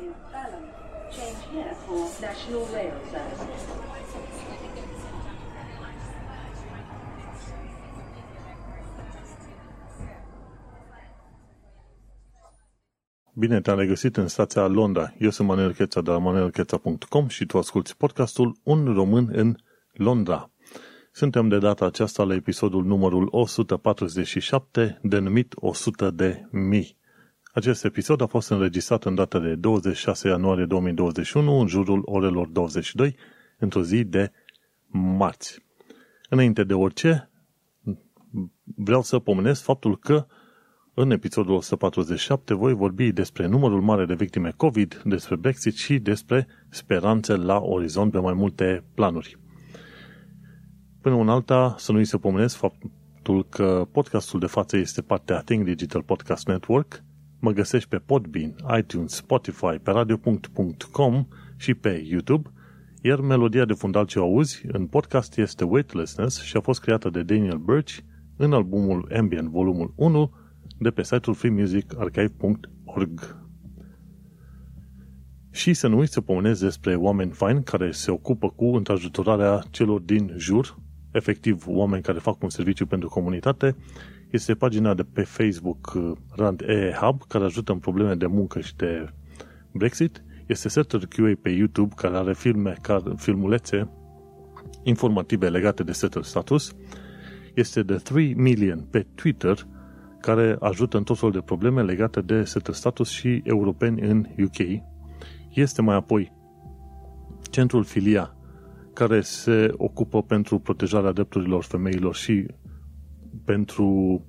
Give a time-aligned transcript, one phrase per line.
[0.00, 0.64] is Balham.
[1.10, 3.62] Change here for National Rail Services.
[13.38, 15.14] Bine te-am regăsit în stația Londra.
[15.18, 19.56] Eu sunt Manuel Cheța de la manuelcheța.com și tu asculti podcastul Un român în
[19.92, 20.50] Londra.
[21.12, 26.96] Suntem de data aceasta la episodul numărul 147, denumit 100 de mii.
[27.56, 33.16] Acest episod a fost înregistrat în data de 26 ianuarie 2021, în jurul orelor 22,
[33.58, 34.32] într-o zi de
[34.86, 35.64] marți.
[36.28, 37.30] Înainte de orice,
[38.64, 40.26] vreau să pomenesc faptul că
[40.94, 46.46] în episodul 147 voi vorbi despre numărul mare de victime COVID, despre Brexit și despre
[46.68, 49.38] speranțe la orizont pe mai multe planuri.
[51.00, 55.64] Până un alta, să nu-i să pomenesc faptul că podcastul de față este partea Think
[55.64, 57.04] Digital Podcast Network.
[57.46, 62.50] Mă găsești pe Podbean, iTunes, Spotify, pe radio.com și pe YouTube,
[63.02, 67.22] iar melodia de fundal ce auzi în podcast este Weightlessness și a fost creată de
[67.22, 67.98] Daniel Birch
[68.36, 70.32] în albumul Ambient volumul 1
[70.78, 73.36] de pe site-ul freemusicarchive.org.
[75.50, 80.00] Și să nu uiți să pomenezi despre oameni faini care se ocupă cu întrajutorarea celor
[80.00, 80.78] din jur,
[81.12, 83.76] efectiv oameni care fac un serviciu pentru comunitate,
[84.30, 88.60] este pagina de pe Facebook uh, Rand E Hub, care ajută în probleme de muncă
[88.60, 89.08] și de
[89.72, 90.24] Brexit.
[90.46, 92.74] Este Setter QA pe YouTube, care are filme,
[93.16, 93.88] filmulețe
[94.82, 96.74] informative legate de Setter Status.
[97.54, 99.66] Este de 3 Million pe Twitter,
[100.20, 104.82] care ajută în tot felul de probleme legate de Setter Status și europeni în UK.
[105.50, 106.32] Este mai apoi
[107.50, 108.36] Centrul Filia,
[108.92, 112.46] care se ocupă pentru protejarea drepturilor femeilor și
[113.44, 114.20] pentru,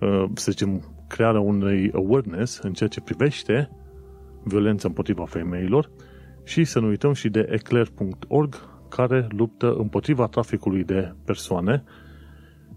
[0.00, 3.70] uh, să zicem, crearea unei awareness în ceea ce privește
[4.44, 5.90] violența împotriva femeilor
[6.44, 8.54] și să nu uităm și de eclair.org
[8.88, 11.84] care luptă împotriva traficului de persoane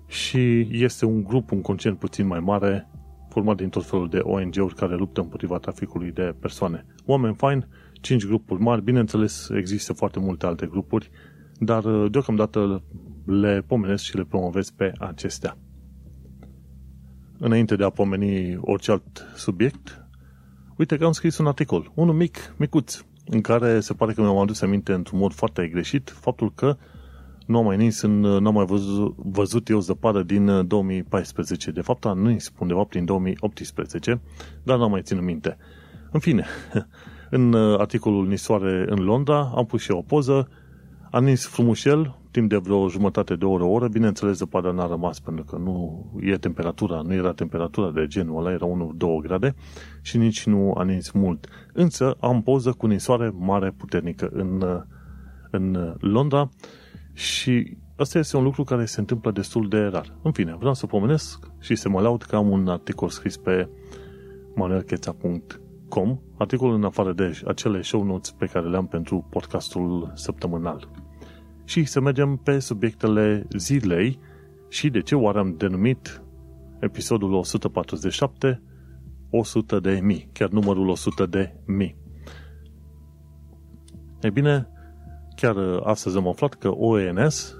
[0.08, 2.90] și este un grup, un concern puțin mai mare
[3.30, 6.86] format din tot felul de ONG-uri care luptă împotriva traficului de persoane.
[7.06, 11.10] Oameni faini, 5 grupuri mari, bineînțeles există foarte multe alte grupuri,
[11.60, 12.84] dar uh, deocamdată
[13.26, 15.58] le pomenesc și le promovez pe acestea.
[17.38, 20.06] Înainte de a pomeni orice alt subiect,
[20.78, 24.38] uite că am scris un articol, unul mic, micuț, în care se pare că mi-am
[24.38, 26.78] adus aminte într-un mod foarte greșit faptul că
[27.46, 31.70] nu am mai nins în, nu am mai văzut, văzut eu zăpadă din 2014.
[31.70, 34.22] Uh, de fapt, am nins undeva prin 2018,
[34.64, 35.58] dar n-am mai ținut minte.
[36.12, 36.46] În fine,
[37.30, 40.50] în uh, articolul Nisoare în Londra am pus și eu o poză,
[41.16, 45.20] am nins frumușel, timp de vreo jumătate de oră, o oră, bineînțeles zăpada n-a rămas
[45.20, 49.56] pentru că nu e temperatura, nu era temperatura de genul ăla, era 1-2 grade
[50.02, 51.48] și nici nu a nins mult.
[51.74, 54.82] Însă am poză cu nisoare mare puternică în, uh,
[55.52, 56.50] în Londra
[57.14, 60.18] și asta este un lucru care se întâmplă destul de rar.
[60.22, 63.70] În fine, vreau să pomenesc și să mă laud că am un articol scris pe
[64.56, 70.95] manuelcheța.com, articolul în afară de acele show notes pe care le am pentru podcastul săptămânal.
[71.66, 74.20] Și să mergem pe subiectele zilei
[74.70, 76.22] și de ce oare am denumit
[76.80, 78.62] episodul 147
[79.30, 81.98] 100 de mii, chiar numărul 100 de mii.
[84.22, 84.70] Ei bine,
[85.36, 87.56] Chiar uh, astăzi am aflat că ONS,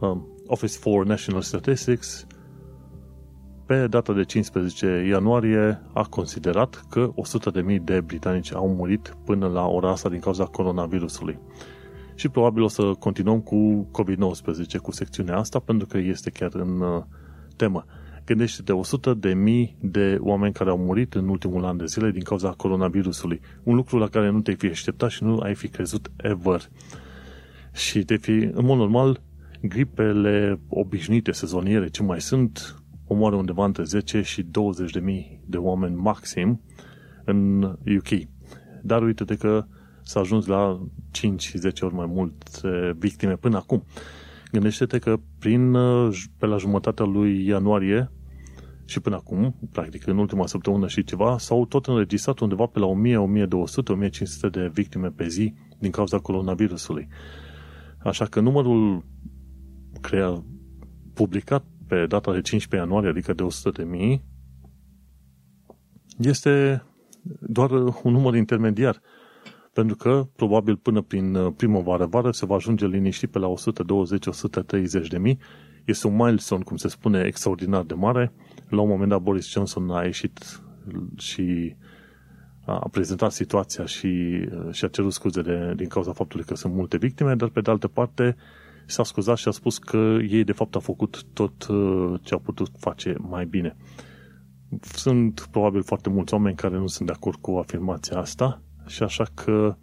[0.00, 2.26] um, Office for National Statistics,
[3.66, 7.12] pe data de 15 ianuarie a considerat că
[7.76, 11.38] 100.000 de britanici au murit până la ora asta din cauza coronavirusului.
[12.14, 16.80] Și probabil o să continuăm cu COVID-19, cu secțiunea asta, pentru că este chiar în
[16.80, 17.02] uh,
[17.56, 17.84] temă.
[18.24, 22.22] Gândește-te 100 de mii de oameni care au murit în ultimul an de zile din
[22.22, 23.40] cauza coronavirusului.
[23.62, 26.68] Un lucru la care nu te-ai fi așteptat și nu ai fi crezut ever.
[27.72, 29.20] Și de fi, în mod normal,
[29.62, 35.56] gripele obișnuite, sezoniere, ce mai sunt, omoară undeva între 10 și 20 de mii de
[35.56, 36.60] oameni maxim
[37.24, 38.28] în UK.
[38.82, 39.66] Dar uite-te că
[40.12, 40.86] s-a ajuns la
[41.70, 43.84] 5-10 ori mai multe victime până acum.
[44.52, 45.72] Gândește-te că prin,
[46.38, 48.10] pe la jumătatea lui ianuarie
[48.84, 52.86] și până acum, practic în ultima săptămână și ceva, s-au tot înregistrat undeva pe la
[52.86, 57.08] 1000, 1200, 1500 de victime pe zi din cauza coronavirusului.
[57.98, 59.04] Așa că numărul
[60.00, 60.44] crea,
[61.14, 64.24] publicat pe data de 15 ianuarie, adică de 100 de mii,
[66.18, 66.82] este
[67.40, 67.70] doar
[68.02, 69.00] un număr intermediar.
[69.72, 73.52] Pentru că, probabil, până prin primăvară-vară se va ajunge liniștit pe la
[75.04, 75.38] 120-130 de mii.
[75.84, 78.32] Este un milestone, cum se spune, extraordinar de mare.
[78.68, 80.62] La un moment dat Boris Johnson a ieșit
[81.16, 81.76] și
[82.64, 84.40] a prezentat situația și,
[84.70, 87.70] și a cerut scuze de, din cauza faptului că sunt multe victime, dar pe de
[87.70, 88.36] altă parte
[88.86, 91.66] s-a scuzat și a spus că ei de fapt au făcut tot
[92.22, 93.76] ce au putut face mai bine.
[94.80, 99.24] Sunt probabil foarte mulți oameni care nu sunt de acord cu afirmația asta și așa
[99.34, 99.76] că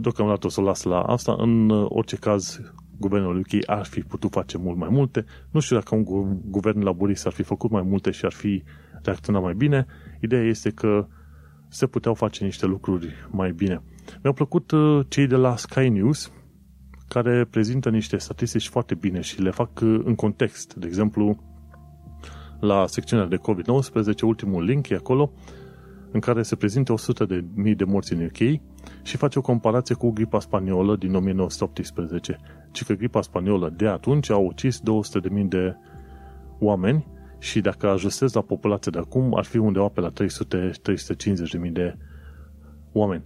[0.00, 1.34] deocamdată o să o las la asta.
[1.38, 2.60] În orice caz,
[2.98, 5.24] guvernul UK ar fi putut face mult mai multe.
[5.50, 6.04] Nu știu dacă un
[6.50, 8.62] guvern laborist ar fi făcut mai multe și ar fi
[9.02, 9.86] reacționat mai bine.
[10.20, 11.06] Ideea este că
[11.68, 13.82] se puteau face niște lucruri mai bine.
[14.22, 16.32] Mi-au plăcut uh, cei de la Sky News,
[17.08, 20.74] care prezintă niște statistici foarte bine și le fac uh, în context.
[20.74, 21.38] De exemplu,
[22.60, 25.32] la secțiunea de COVID-19, ultimul link e acolo,
[26.12, 28.60] în care se prezintă 100 de mii de morți în UK
[29.02, 32.38] și face o comparație cu gripa spaniolă din 1918.
[32.70, 35.76] Ci că gripa spaniolă de atunci a ucis 200 de mii de
[36.58, 37.06] oameni
[37.38, 40.14] și dacă ajustez la populația de acum, ar fi undeva pe la 300-350
[41.50, 41.96] de mii de
[42.92, 43.24] oameni.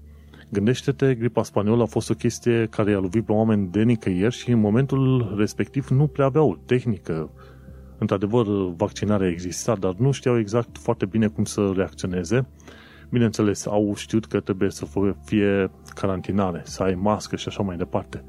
[0.48, 4.50] Gândește-te, gripa spaniolă a fost o chestie care i-a lovit pe oameni de nicăieri și
[4.50, 7.30] în momentul respectiv nu prea aveau tehnică.
[7.98, 8.46] Într-adevăr,
[8.76, 12.46] vaccinarea exista, dar nu știau exact foarte bine cum să reacționeze
[13.14, 14.86] Bineînțeles, au știut că trebuie să
[15.24, 18.24] fie carantinare, să ai mască și așa mai departe.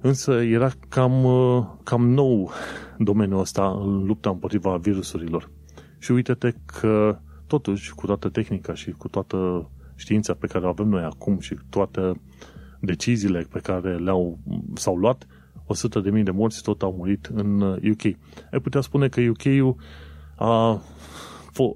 [0.00, 2.50] Însă era cam, uh, cam nou
[2.98, 5.50] domeniul ăsta în lupta împotriva virusurilor.
[5.98, 10.88] Și uite-te că totuși, cu toată tehnica și cu toată știința pe care o avem
[10.88, 12.20] noi acum și toate
[12.80, 14.38] deciziile pe care le-au,
[14.74, 15.26] s-au luat,
[15.74, 18.04] 100.000 de morți tot au murit în UK.
[18.52, 19.76] Ai putea spune că UK-ul
[20.36, 20.80] a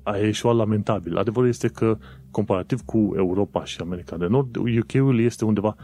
[0.02, 1.16] a ieșuat lamentabil.
[1.16, 1.98] Adevărul este că,
[2.30, 5.76] comparativ cu Europa și America de Nord, UK-ul este undeva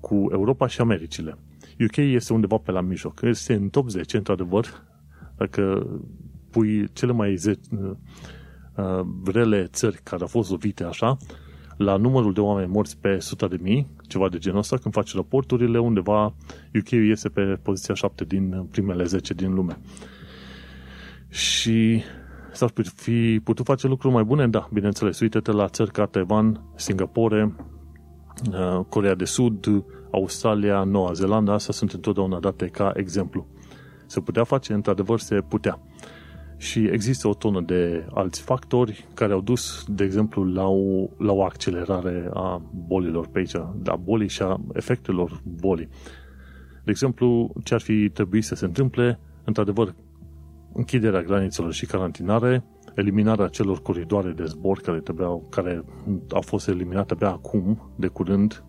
[0.00, 1.38] cu Europa și Americile.
[1.80, 3.20] UK este undeva pe la mijloc.
[3.22, 4.66] Este în top 10, într-adevăr,
[5.36, 5.86] dacă
[6.50, 11.16] pui cele mai ze- uh, rele țări care au fost lovite așa,
[11.78, 15.14] la numărul de oameni morți pe 100 de mii, ceva de genul ăsta, când faci
[15.14, 16.34] raporturile, undeva
[16.74, 19.78] UK este pe poziția 7 din primele 10 din lume.
[21.28, 22.02] Și
[22.52, 24.48] S-ar fi putut face lucruri mai bune?
[24.48, 25.20] Da, bineînțeles.
[25.20, 27.54] Uite-te la țări ca Taiwan, Singapore,
[28.52, 33.46] uh, Corea de Sud, Australia, Noua Zeelandă, astea sunt întotdeauna date ca exemplu.
[34.06, 34.72] Se putea face?
[34.72, 35.80] Într-adevăr, se putea.
[36.58, 41.32] Și există o tonă de alți factori care au dus, de exemplu, la o, la
[41.32, 45.88] o accelerare a bolilor pe aici, a bolii și a efectelor bolii.
[46.84, 49.94] De exemplu, ce ar fi trebuit să se întâmple, într-adevăr,
[50.72, 52.64] închiderea granițelor și carantinare,
[52.94, 55.84] eliminarea celor coridoare de zbor care, trebuiau, care
[56.30, 58.64] au fost eliminate abia acum, de curând,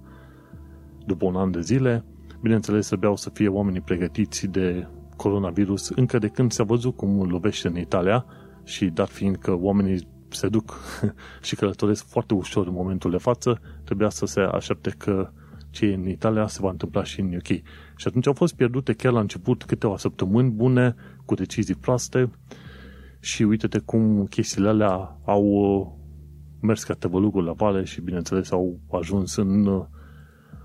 [1.05, 2.05] după un an de zile.
[2.41, 4.87] Bineînțeles, trebuiau să fie oamenii pregătiți de
[5.19, 8.25] coronavirus încă de când s-a văzut cum lovește în Italia
[8.63, 10.77] și dat fiind că oamenii se duc
[11.47, 15.31] și călătoresc foarte ușor în momentul de față, trebuia să se aștepte că
[15.69, 17.47] ce e în Italia se va întâmpla și în UK.
[17.95, 20.95] Și atunci au fost pierdute chiar la început câteva săptămâni bune
[21.25, 22.31] cu decizii proaste
[23.19, 25.87] și uite-te cum chestiile alea au uh,
[26.61, 29.85] mers ca tăvălugul la vale și bineînțeles au ajuns în uh,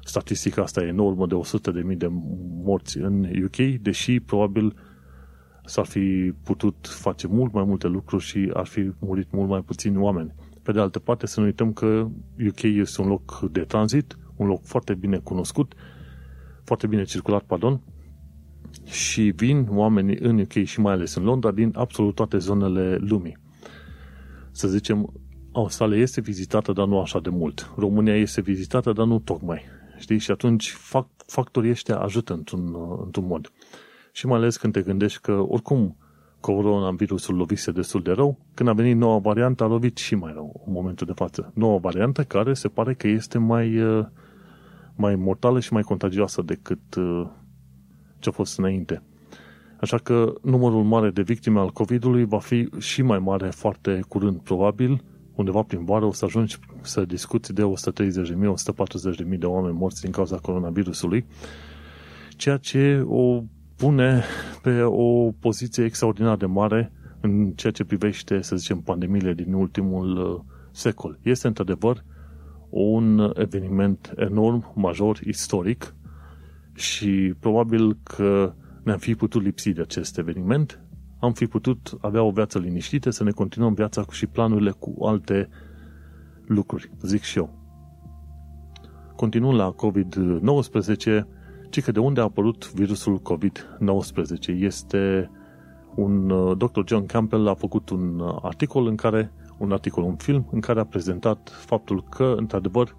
[0.05, 1.35] statistica asta enormă de
[1.91, 2.09] 100.000 de
[2.65, 4.75] morți în UK, deși probabil
[5.65, 9.97] s-ar fi putut face mult mai multe lucruri și ar fi murit mult mai puțini
[9.97, 10.35] oameni.
[10.62, 12.09] Pe de altă parte, să nu uităm că
[12.49, 15.75] UK este un loc de tranzit, un loc foarte bine cunoscut,
[16.65, 17.81] foarte bine circulat, pardon,
[18.84, 23.39] și vin oamenii în UK și mai ales în Londra din absolut toate zonele lumii.
[24.51, 25.13] Să zicem,
[25.53, 27.73] Australia este vizitată, dar nu așa de mult.
[27.77, 29.63] România este vizitată, dar nu tocmai.
[30.05, 30.19] Știi?
[30.19, 30.77] Și atunci
[31.27, 33.53] factorii ăștia ajută într-un, într-un mod.
[34.13, 35.96] Și mai ales când te gândești că, oricum,
[36.41, 40.63] coronavirusul lovise destul de rău, când a venit noua variantă a lovit și mai rău
[40.67, 41.53] în momentul de față.
[41.55, 44.06] Noua variantă care se pare că este mai, uh,
[44.94, 47.27] mai mortală și mai contagioasă decât uh,
[48.19, 49.03] ce a fost înainte.
[49.81, 54.41] Așa că numărul mare de victime al COVID-ului va fi și mai mare foarte curând,
[54.41, 55.03] probabil,
[55.34, 58.03] undeva prin vară o să ajungi să discuți de 130.000,
[59.24, 61.26] 140.000 de oameni morți din cauza coronavirusului,
[62.36, 63.43] ceea ce o
[63.76, 64.22] pune
[64.62, 70.17] pe o poziție extraordinar de mare în ceea ce privește, să zicem, pandemiile din ultimul
[70.17, 71.19] uh, secol.
[71.22, 72.05] Este într-adevăr
[72.70, 75.94] un eveniment enorm, major, istoric
[76.74, 80.81] și probabil că ne-am fi putut lipsi de acest eveniment,
[81.24, 85.48] am fi putut avea o viață liniștită, să ne continuăm viața și planurile cu alte
[86.46, 87.62] lucruri, zic și eu.
[89.16, 91.24] Continuând la COVID-19,
[91.70, 94.46] ci că de unde a apărut virusul COVID-19.
[94.46, 95.31] Este
[95.94, 96.81] un uh, dr.
[96.86, 100.81] John Campbell a făcut un uh, articol în care un articol, un film, în care
[100.81, 102.96] a prezentat faptul că, într-adevăr,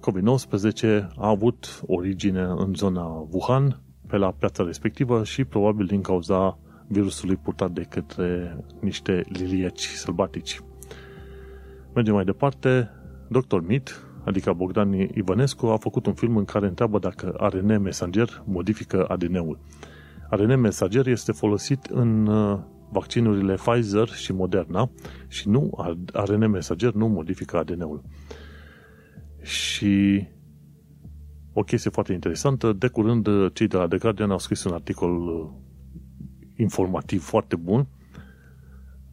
[0.00, 6.58] COVID-19 a avut origine în zona Wuhan, pe la piața respectivă și probabil din cauza
[6.88, 10.60] virusului purtat de către niște lilieci sălbatici.
[11.94, 12.90] Mergem mai departe.
[13.28, 13.58] Dr.
[13.60, 19.04] Mit, adică Bogdan Ivănescu, a făcut un film în care întreabă dacă ARN mesager modifică
[19.04, 19.58] ADN-ul.
[20.30, 22.58] ARN mesager este folosit în uh,
[22.90, 24.90] vaccinurile Pfizer și Moderna
[25.28, 25.70] și nu,
[26.12, 28.02] ARN mesager nu modifică ADN-ul.
[29.42, 30.26] Și
[31.52, 35.28] o chestie foarte interesantă, de curând cei de la The Guardian au scris un articol
[35.28, 35.48] uh,
[36.56, 37.86] informativ foarte bun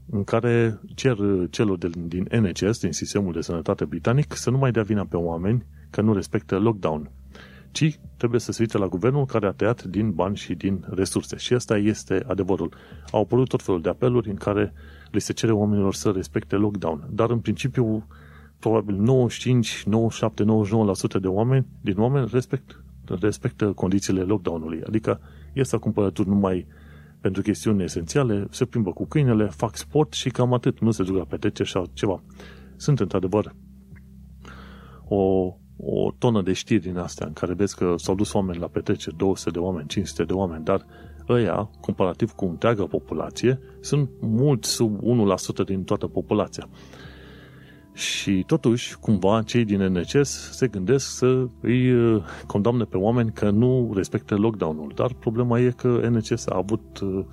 [0.09, 1.17] în care cer
[1.49, 5.17] celor de, din NHS, din sistemul de sănătate britanic, să nu mai dea vina pe
[5.17, 7.11] oameni că nu respectă lockdown,
[7.71, 11.37] ci trebuie să se uite la guvernul care a tăiat din bani și din resurse.
[11.37, 12.73] Și asta este adevărul.
[13.11, 14.73] Au apărut tot felul de apeluri în care
[15.11, 17.07] le se cere oamenilor să respecte lockdown.
[17.11, 18.07] Dar în principiu,
[18.59, 20.43] probabil 95, 97,
[21.17, 24.81] 99% de oameni, din oameni respect, respectă condițiile lockdown-ului.
[24.87, 25.19] Adică
[25.53, 26.67] ies la cumpărături numai
[27.23, 31.15] pentru chestiuni esențiale, se plimbă cu câinele, fac sport și cam atât, nu se duc
[31.17, 32.23] la petreceri sau ceva.
[32.75, 33.55] Sunt într-adevăr
[35.07, 38.67] o, o tonă de știri din astea în care vezi că s-au dus oameni la
[38.67, 40.85] petreceri, 200 de oameni, 500 de oameni, dar
[41.29, 44.99] ăia, comparativ cu întreaga populație, sunt mult sub
[45.63, 46.69] 1% din toată populația.
[47.93, 53.49] Și totuși, cumva, cei din NCS se gândesc să îi uh, condamne pe oameni că
[53.49, 54.91] nu respectă lockdown-ul.
[54.95, 57.25] Dar problema e că NCS a avut uh,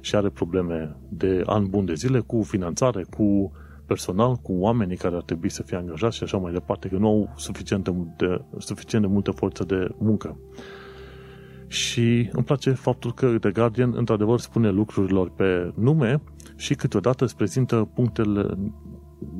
[0.00, 3.52] și are probleme de an bun de zile cu finanțare, cu
[3.86, 7.06] personal, cu oamenii care ar trebui să fie angajați și așa mai departe, că nu
[7.06, 10.36] au suficient de, suficient de multă forță de muncă.
[11.66, 16.22] Și îmi place faptul că The Guardian într-adevăr spune lucrurilor pe nume
[16.56, 18.58] și câteodată îți prezintă punctele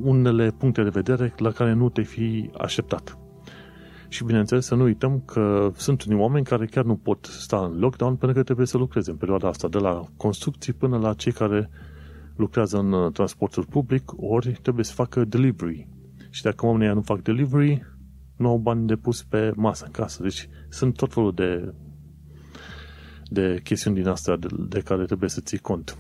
[0.01, 3.19] unele puncte de vedere la care nu te fi așteptat.
[4.09, 7.79] Și bineînțeles să nu uităm că sunt unii oameni care chiar nu pot sta în
[7.79, 11.33] lockdown pentru că trebuie să lucreze în perioada asta, de la construcții până la cei
[11.33, 11.71] care
[12.37, 15.89] lucrează în uh, transportul public, ori trebuie să facă delivery.
[16.31, 17.83] Și dacă oamenii nu fac delivery,
[18.37, 20.23] nu au bani de pus pe masă în casă.
[20.23, 21.75] Deci sunt tot felul de,
[23.25, 25.97] de chestiuni din astea de, de care trebuie să ții cont.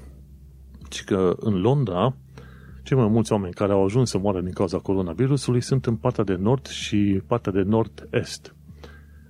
[0.90, 2.16] Și că în Londra,
[2.82, 6.24] cei mai mulți oameni care au ajuns să moară din cauza coronavirusului sunt în partea
[6.24, 8.54] de nord și partea de nord-est.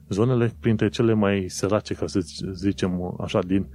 [0.09, 2.21] Zonele printre cele mai sărace, ca să
[2.53, 3.67] zicem așa, din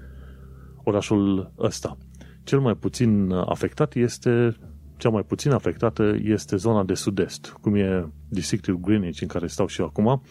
[0.83, 1.97] orașul ăsta.
[2.43, 4.57] Cel mai puțin afectat este,
[4.97, 9.67] cea mai puțin afectată este zona de sud-est, cum e districtul Greenwich, în care stau
[9.67, 10.21] și eu acum.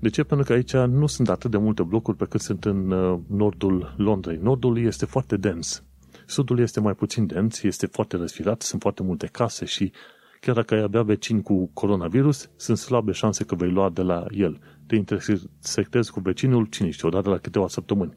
[0.00, 0.22] De ce?
[0.22, 3.94] Pentru că aici nu sunt atât de multe blocuri pe cât sunt în uh, nordul
[3.96, 4.38] Londrei.
[4.42, 5.84] Nordul este foarte dens
[6.30, 9.92] Sudul este mai puțin dens, este foarte răsfilat, sunt foarte multe case și
[10.40, 14.24] chiar dacă ai avea vecini cu coronavirus, sunt slabe șanse că vei lua de la
[14.30, 14.58] el.
[14.86, 18.16] Te intersectezi cu vecinul, cine știe, odată la câteva săptămâni.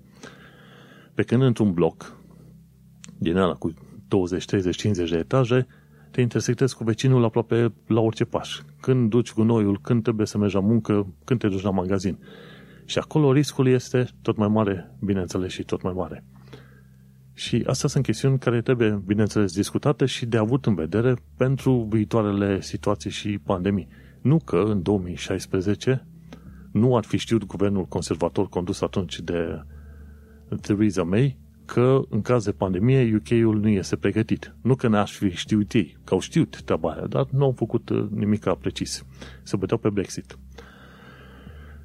[1.13, 2.17] Pe când într-un bloc,
[3.17, 3.73] din ala cu
[4.07, 5.67] 20, 30, 50 de etaje,
[6.11, 8.59] te intersectezi cu vecinul aproape la orice paș.
[8.81, 12.19] Când duci gunoiul, când trebuie să mergi la muncă, când te duci la magazin.
[12.85, 16.23] Și acolo riscul este tot mai mare, bineînțeles, și tot mai mare.
[17.33, 22.61] Și astea sunt chestiuni care trebuie, bineînțeles, discutate și de avut în vedere pentru viitoarele
[22.61, 23.87] situații și pandemii.
[24.21, 26.07] Nu că în 2016
[26.71, 29.63] nu ar fi știut guvernul conservator condus atunci de
[30.61, 34.55] Theresa May că în caz de pandemie UK-ul nu este pregătit.
[34.61, 37.89] Nu că n-aș fi știut ei, că au știut treaba aia, dar nu au făcut
[37.89, 39.05] uh, nimic precis.
[39.43, 40.37] Se băteau pe Brexit.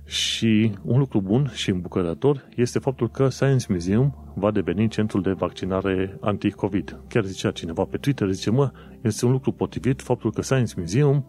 [0.08, 5.32] Și un lucru bun și îmbucurător este faptul că Science Museum va deveni centrul de
[5.32, 7.00] vaccinare anti-COVID.
[7.08, 11.24] Chiar zicea cineva pe Twitter, zice, mă, este un lucru potrivit faptul că Science Museum,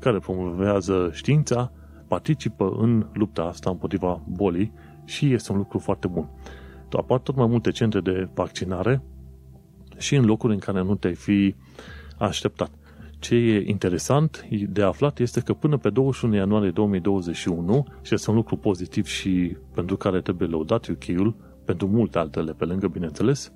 [0.00, 1.72] care promovează știința,
[2.08, 4.72] participă în lupta asta împotriva bolii
[5.04, 6.28] și este un lucru foarte bun.
[6.92, 9.02] Apar tot mai multe centre de vaccinare
[9.98, 11.54] și în locuri în care nu te-ai fi
[12.18, 12.70] așteptat.
[13.24, 18.36] Ce e interesant de aflat este că până pe 21 ianuarie 2021, și este un
[18.36, 23.52] lucru pozitiv și pentru care trebuie lăudat UK-ul, pentru multe altele pe lângă, bineînțeles,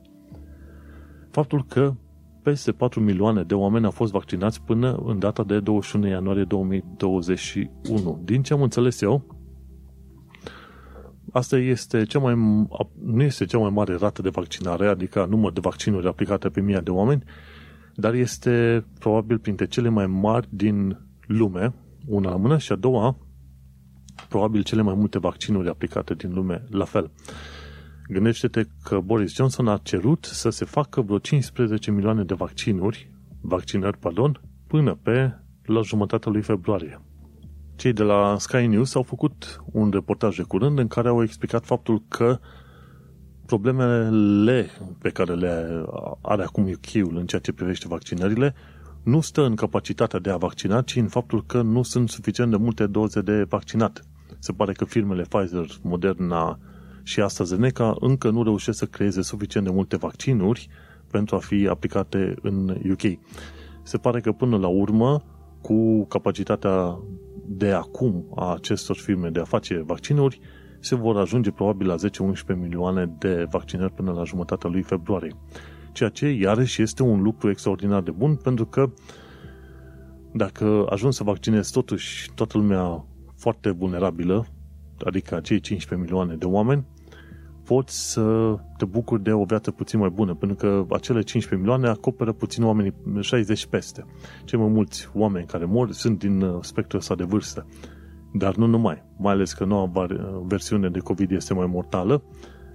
[1.31, 1.95] faptul că
[2.43, 8.21] peste 4 milioane de oameni au fost vaccinați până în data de 21 ianuarie 2021.
[8.25, 9.37] Din ce am înțeles eu,
[11.33, 12.35] asta este cea mai,
[13.03, 16.81] nu este cea mai mare rată de vaccinare, adică număr de vaccinuri aplicate pe mii
[16.81, 17.23] de oameni,
[18.01, 21.75] dar este probabil printre cele mai mari din lume,
[22.07, 23.17] una la mână, și a doua,
[24.29, 27.11] probabil cele mai multe vaccinuri aplicate din lume la fel.
[28.09, 33.99] Gândește-te că Boris Johnson a cerut să se facă vreo 15 milioane de vaccinuri, vaccinări,
[33.99, 37.01] pardon, până pe la jumătatea lui februarie.
[37.77, 41.65] Cei de la Sky News au făcut un reportaj de curând în care au explicat
[41.65, 42.39] faptul că
[43.49, 45.85] problemele pe care le
[46.21, 48.55] are acum UK-ul în ceea ce privește vaccinările
[49.03, 52.57] nu stă în capacitatea de a vaccina, ci în faptul că nu sunt suficient de
[52.57, 54.05] multe doze de vaccinat.
[54.39, 56.59] Se pare că firmele Pfizer, Moderna
[57.03, 60.69] și AstraZeneca încă nu reușesc să creeze suficient de multe vaccinuri
[61.11, 63.19] pentru a fi aplicate în UK.
[63.83, 65.23] Se pare că până la urmă,
[65.61, 66.99] cu capacitatea
[67.47, 70.41] de acum a acestor firme de a face vaccinuri,
[70.81, 71.95] se vor ajunge probabil la
[72.55, 75.33] 10-11 milioane de vaccinări până la jumătatea lui februarie.
[75.93, 78.91] Ceea ce, iarăși, este un lucru extraordinar de bun, pentru că
[80.33, 83.05] dacă ajungi să vaccinezi totuși toată lumea
[83.37, 84.47] foarte vulnerabilă,
[85.05, 86.85] adică acei 15 milioane de oameni,
[87.65, 91.89] poți să te bucuri de o viață puțin mai bună, pentru că acele 15 milioane
[91.89, 94.05] acoperă puțin oamenii 60 peste.
[94.45, 97.67] Cei mai mulți oameni care mor sunt din uh, spectrul ăsta de vârstă.
[98.33, 100.07] Dar nu numai, mai ales că noua
[100.45, 102.23] versiune de COVID este mai mortală,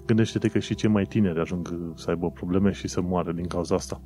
[0.06, 3.76] gândește-te că și cei mai tineri ajung să aibă probleme și să moară din cauza
[3.76, 4.02] asta.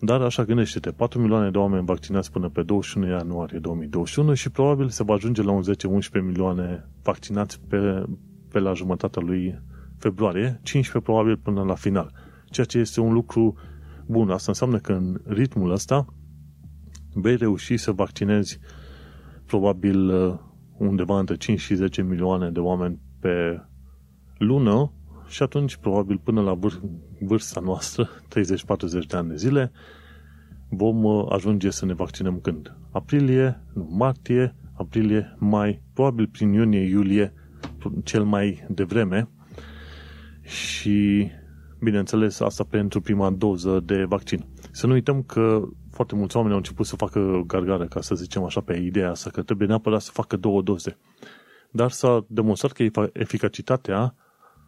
[0.00, 4.88] Dar așa gândește-te, 4 milioane de oameni vaccinați până pe 21 ianuarie 2021 și probabil
[4.88, 8.04] se va ajunge la un 10-11 milioane vaccinați pe,
[8.48, 9.62] pe la jumătatea lui
[9.98, 12.12] februarie, 15 probabil până la final.
[12.50, 13.54] Ceea ce este un lucru
[14.06, 14.30] bun.
[14.30, 16.06] Asta înseamnă că în ritmul ăsta
[17.12, 18.58] vei reuși să vaccinezi
[19.48, 20.38] probabil uh,
[20.78, 23.62] undeva între 5 și 10 milioane de oameni pe
[24.38, 24.92] lună
[25.26, 26.58] și atunci probabil până la
[27.20, 29.72] vârsta noastră, 30-40 de ani de zile,
[30.68, 32.76] vom uh, ajunge să ne vaccinăm când?
[32.90, 37.32] Aprilie, martie, aprilie, mai, probabil prin iunie-iulie,
[38.04, 39.28] cel mai devreme,
[40.42, 41.30] și,
[41.80, 44.44] bineînțeles, asta pentru prima doză de vaccin.
[44.78, 48.44] Să nu uităm că foarte mulți oameni au început să facă gargare, ca să zicem
[48.44, 50.98] așa, pe ideea asta, că trebuie neapărat să facă două doze.
[51.70, 54.14] Dar s-a demonstrat că eficacitatea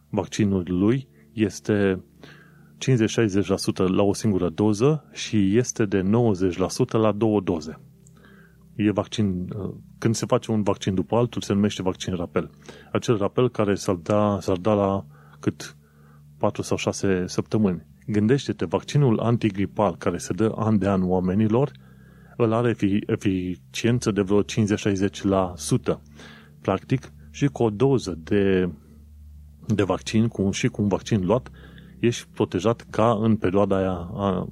[0.09, 2.03] vaccinului este
[2.77, 6.05] 50-60% la o singură doză și este de 90%
[6.91, 7.79] la două doze.
[8.75, 9.47] E vaccin,
[9.97, 12.49] când se face un vaccin după altul, se numește vaccin rapel.
[12.91, 15.05] Acel rapel care s-ar da, s-ar da la
[15.39, 15.77] cât
[16.37, 17.89] 4 sau 6 săptămâni.
[18.11, 21.71] Gândește-te, vaccinul antigripal care se dă an de an oamenilor,
[22.37, 24.45] îl are eficiență de vreo 50-60%.
[26.61, 28.69] Practic, și cu o doză de,
[29.65, 31.51] de vaccin cu, și cu un vaccin luat,
[31.99, 34.47] ești protejat ca în perioada aia a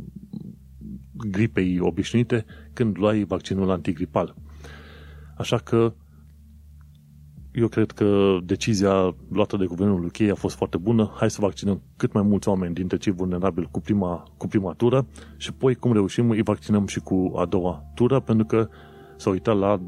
[1.11, 4.35] gripei obișnuite când luai vaccinul antigripal.
[5.37, 5.93] Așa că
[7.59, 11.11] eu cred că decizia luată de guvernul UK a fost foarte bună.
[11.15, 15.07] Hai să vaccinăm cât mai mulți oameni dintre cei vulnerabili cu prima, cu prima tură
[15.37, 18.69] și apoi cum reușim îi vaccinăm și cu a doua tură pentru că
[19.17, 19.81] s-a uitat la,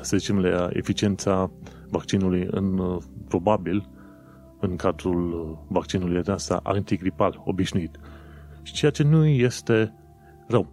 [0.00, 1.50] să zicem, la eficiența
[1.88, 3.88] vaccinului în, probabil,
[4.60, 7.98] în cadrul vaccinului ăsta antigripal obișnuit.
[8.62, 9.94] Și ceea ce nu este
[10.46, 10.72] rău.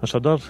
[0.00, 0.40] Așadar,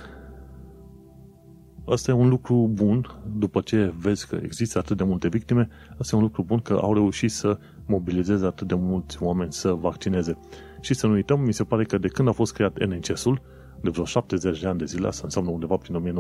[1.91, 6.17] Asta e un lucru bun, după ce vezi că există atât de multe victime, asta
[6.17, 10.39] e un lucru bun că au reușit să mobilizeze atât de mulți oameni să vaccineze.
[10.81, 13.43] Și să nu uităm, mi se pare că de când a fost creat NHS-ul,
[13.83, 16.15] de vreo 70 de ani de zile, asta înseamnă undeva prin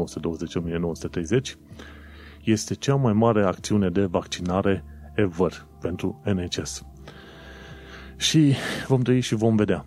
[1.38, 1.40] 1920-1930,
[2.44, 6.82] este cea mai mare acțiune de vaccinare ever pentru NHS.
[8.16, 8.54] Și
[8.86, 9.86] vom trăi și vom vedea.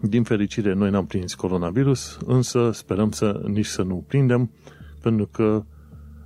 [0.00, 4.50] Din fericire, noi n-am prins coronavirus, însă sperăm să nici să nu prindem,
[5.02, 5.64] pentru că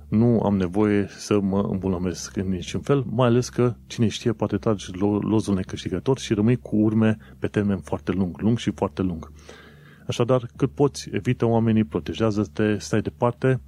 [0.07, 4.57] nu am nevoie să mă îmbolnăvesc în niciun fel, mai ales că, cine știe, poate
[4.57, 9.31] tragi lozul necâștigător și rămâi cu urme pe termen foarte lung, lung și foarte lung.
[10.07, 13.61] Așadar, cât poți, evită oamenii, protejează-te, stai departe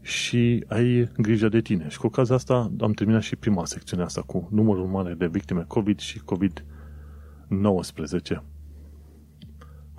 [0.00, 1.86] și ai grijă de tine.
[1.88, 5.64] Și cu ocazia asta am terminat și prima secțiune asta cu numărul mare de victime
[5.66, 6.62] COVID și COVID-19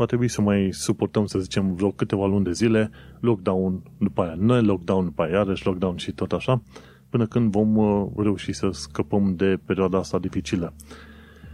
[0.04, 2.90] va trebui să mai suportăm, să zicem, vreo câteva luni de zile,
[3.20, 6.64] lockdown, după aia ne-lockdown, după aia iarăși lockdown și tot așa,
[7.10, 10.74] până când vom uh, reuși să scăpăm de perioada asta dificilă.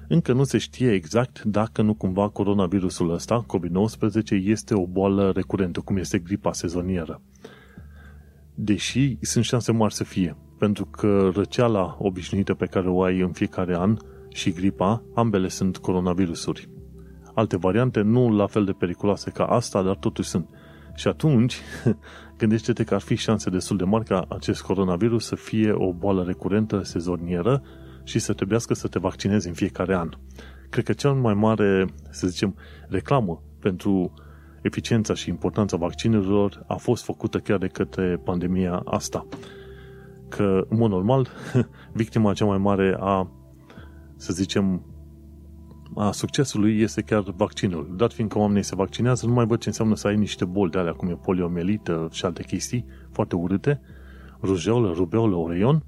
[0.08, 5.80] Încă nu se știe exact dacă nu cumva coronavirusul ăsta, COVID-19, este o boală recurentă,
[5.80, 7.22] cum este gripa sezonieră.
[8.54, 13.32] Deși sunt șanse mari să fie, pentru că răceala obișnuită pe care o ai în
[13.32, 13.98] fiecare an
[14.34, 16.70] și gripa, ambele sunt coronavirusuri
[17.40, 20.50] alte variante, nu la fel de periculoase ca asta, dar totuși sunt.
[20.96, 21.62] Și atunci,
[22.38, 26.24] gândește-te că ar fi șanse destul de mari ca acest coronavirus să fie o boală
[26.24, 27.64] recurentă, sezonieră
[28.04, 30.10] și să trebuiască să te vaccinezi în fiecare an.
[30.70, 32.56] Cred că cel mai mare, să zicem,
[32.88, 34.14] reclamă pentru
[34.62, 39.28] eficiența și importanța vaccinurilor a fost făcută chiar de către pandemia asta.
[40.30, 41.28] Că, în mod normal,
[41.94, 43.32] victima cea mai mare a,
[44.16, 44.82] să zicem,
[45.96, 47.94] a succesului este chiar vaccinul.
[47.96, 50.78] Dat fiindcă oamenii se vaccinează, nu mai văd ce înseamnă să ai niște boli de
[50.78, 53.82] alea, cum e poliomielită și alte chestii foarte urâte,
[54.42, 55.84] rujeolă, rubeolă, oreion,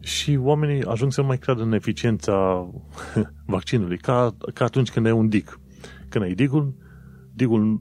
[0.00, 2.66] și oamenii ajung să nu mai creadă în eficiența
[3.46, 5.60] vaccinului, ca, ca atunci când ai un dig.
[6.08, 6.74] Când ai digul,
[7.34, 7.80] digul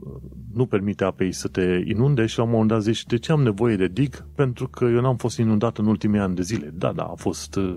[0.54, 3.42] nu permite apei să te inunde și la un moment dat zici, de ce am
[3.42, 4.26] nevoie de dig?
[4.36, 6.72] Pentru că eu n-am fost inundat în ultimii ani de zile.
[6.74, 7.76] Da, da, a fost uh,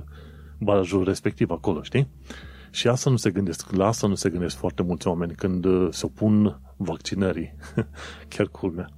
[0.59, 2.09] barajul respectiv acolo, știi?
[2.75, 5.89] Și asta nu se gândesc, la asta nu se gândesc foarte mulți oameni când uh,
[5.91, 7.55] se opun vaccinării.
[8.29, 8.89] Chiar culmea.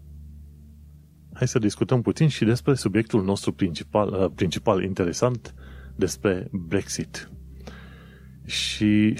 [1.32, 5.54] Hai să discutăm puțin și despre subiectul nostru principal, uh, principal interesant,
[5.96, 7.30] despre Brexit.
[8.44, 9.18] Și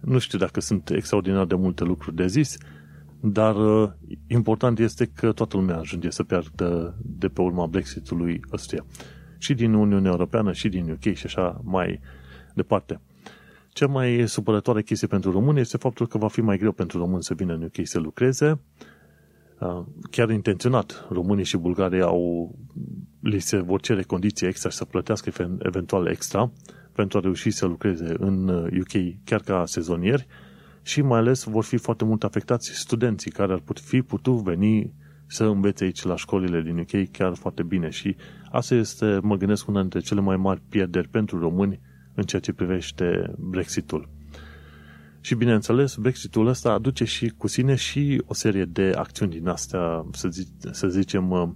[0.00, 2.56] nu știu dacă sunt extraordinar de multe lucruri de zis,
[3.20, 3.90] dar uh,
[4.26, 8.86] important este că toată lumea ajunge să piardă de pe urma Brexitului ăstuia.
[9.38, 12.00] Și din Uniunea Europeană, și din UK și așa mai
[12.54, 13.00] departe.
[13.76, 17.22] Cea mai supărătoare chestie pentru români este faptul că va fi mai greu pentru români
[17.22, 18.60] să vină în UK să lucreze.
[19.60, 22.54] Uh, chiar intenționat, românii și bulgarii au,
[23.20, 26.50] li se vor cere condiții extra și să plătească eventual extra
[26.92, 30.26] pentru a reuși să lucreze în UK uh, chiar ca sezonieri
[30.82, 34.92] și mai ales vor fi foarte mult afectați studenții care ar fi putut veni
[35.26, 38.16] să învețe aici la școlile din UK chiar foarte bine și
[38.50, 41.80] asta este, mă gândesc, una dintre cele mai mari pierderi pentru români
[42.16, 44.08] în ceea ce privește Brexitul.
[45.20, 50.06] Și bineînțeles, Brexitul ăsta aduce și cu sine și o serie de acțiuni din astea,
[50.12, 51.48] să, zic, să zicem, uh,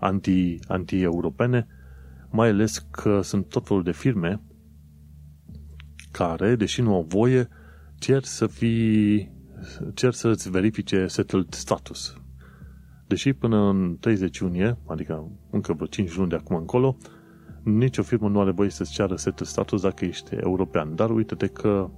[0.00, 1.66] anti, anti-europene,
[2.30, 4.40] mai ales că sunt tot felul de firme
[6.10, 7.48] care, deși nu au voie,
[7.98, 9.30] cer să fii,
[9.94, 12.16] cer să-ți verifice settled status.
[13.06, 16.96] Deși până în 30 iunie, adică încă vreo 5 luni de acum încolo,
[17.72, 20.94] nicio firmă nu are voie să-ți ceară settled status dacă ești european.
[20.94, 21.90] Dar uite-te că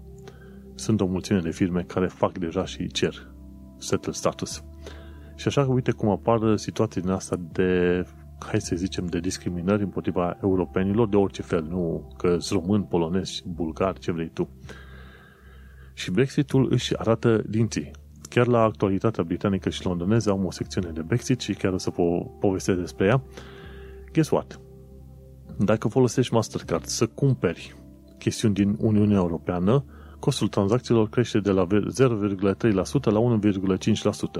[0.74, 3.30] sunt o mulțime de firme care fac deja și cer
[3.76, 4.64] settled status.
[5.34, 8.04] Și așa, uite cum apar situații din asta de,
[8.38, 13.42] hai să zicem, de discriminări împotriva europenilor de orice fel, nu că sunt român, polonez,
[13.46, 14.48] bulgar, ce vrei tu.
[15.94, 17.90] Și Brexitul își arată dinții.
[18.28, 21.90] Chiar la actualitatea britanică și londoneză am o secțiune de Brexit și chiar o să
[21.90, 23.22] po- povestesc despre ea.
[24.12, 24.60] Guess what?
[25.58, 27.74] Dacă folosești Mastercard să cumperi
[28.18, 29.84] chestiuni din Uniunea Europeană,
[30.18, 31.72] costul tranzacțiilor crește de la 0,3%
[33.02, 33.38] la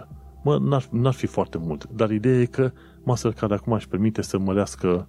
[0.02, 0.08] 1,5%.
[0.42, 2.72] Mă, n-ar, n-ar fi foarte mult, dar ideea e că
[3.04, 5.08] Mastercard acum își permite să mărească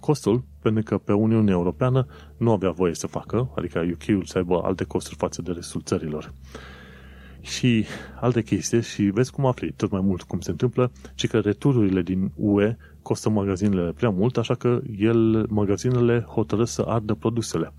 [0.00, 4.60] costul, pentru că pe Uniunea Europeană nu avea voie să facă, adică UK-ul să aibă
[4.64, 6.32] alte costuri față de restul țărilor.
[7.40, 7.84] Și
[8.20, 12.02] alte chestii și vezi cum afli tot mai mult cum se întâmplă, ci că retururile
[12.02, 17.72] din UE costă magazinele prea mult, așa că el, magazinele hotărăsc să ardă produsele.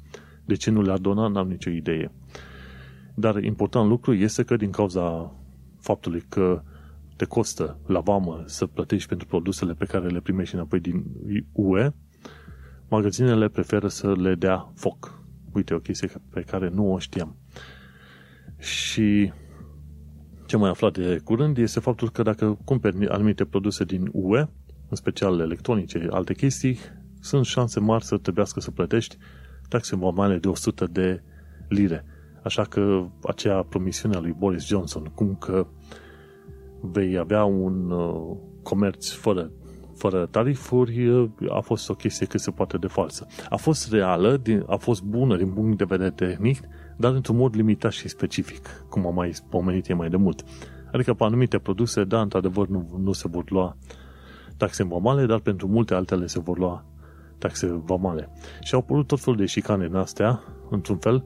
[0.46, 2.12] De ce nu le-ar dona, n-am nicio idee.
[3.16, 5.32] Dar important lucru este că din cauza
[5.80, 6.62] faptului că
[7.16, 11.04] te costă la vamă să plătești pentru produsele pe care le primești înapoi din
[11.52, 11.92] UE,
[12.90, 15.24] magazinele preferă să le dea foc.
[15.54, 17.36] Uite, o chestie pe care nu o știam.
[18.58, 19.32] Și
[20.46, 24.48] ce mai aflat de curând este faptul că dacă cumperi anumite produse din UE,
[24.90, 26.78] în special electronice, alte chestii,
[27.20, 29.18] sunt șanse mari să trebuiască să plătești
[29.70, 31.24] taxe vamale de 100 de
[31.68, 32.06] lire.
[32.44, 35.68] Așa că acea promisiune a lui Boris Johnson, cum că
[36.82, 39.52] vei avea un uh, comerț fără,
[39.96, 43.28] fără tarifuri, uh, a fost o chestie cât se poate de falsă.
[43.50, 46.60] A fost reală, a fost bună din punct de vedere tehnic,
[46.98, 50.44] dar într-un mod limitat și specific, cum am mai pomenit mai de mult.
[50.92, 53.78] Adică pe anumite produse, da, într-adevăr, nu, nu se vor lua
[54.58, 56.86] taxe vamale, dar pentru multe altele se vor lua
[57.38, 58.30] taxe vamale.
[58.62, 61.24] Și au apărut tot felul de șicane în astea, într-un fel,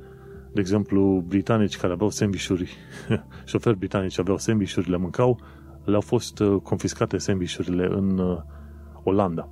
[0.54, 2.78] de exemplu, britanici care aveau sandvișuri,
[3.46, 5.40] șoferi britanici aveau sandvișuri, le mâncau,
[5.84, 8.38] le-au fost uh, confiscate sandvișurile în uh,
[9.04, 9.50] Olanda.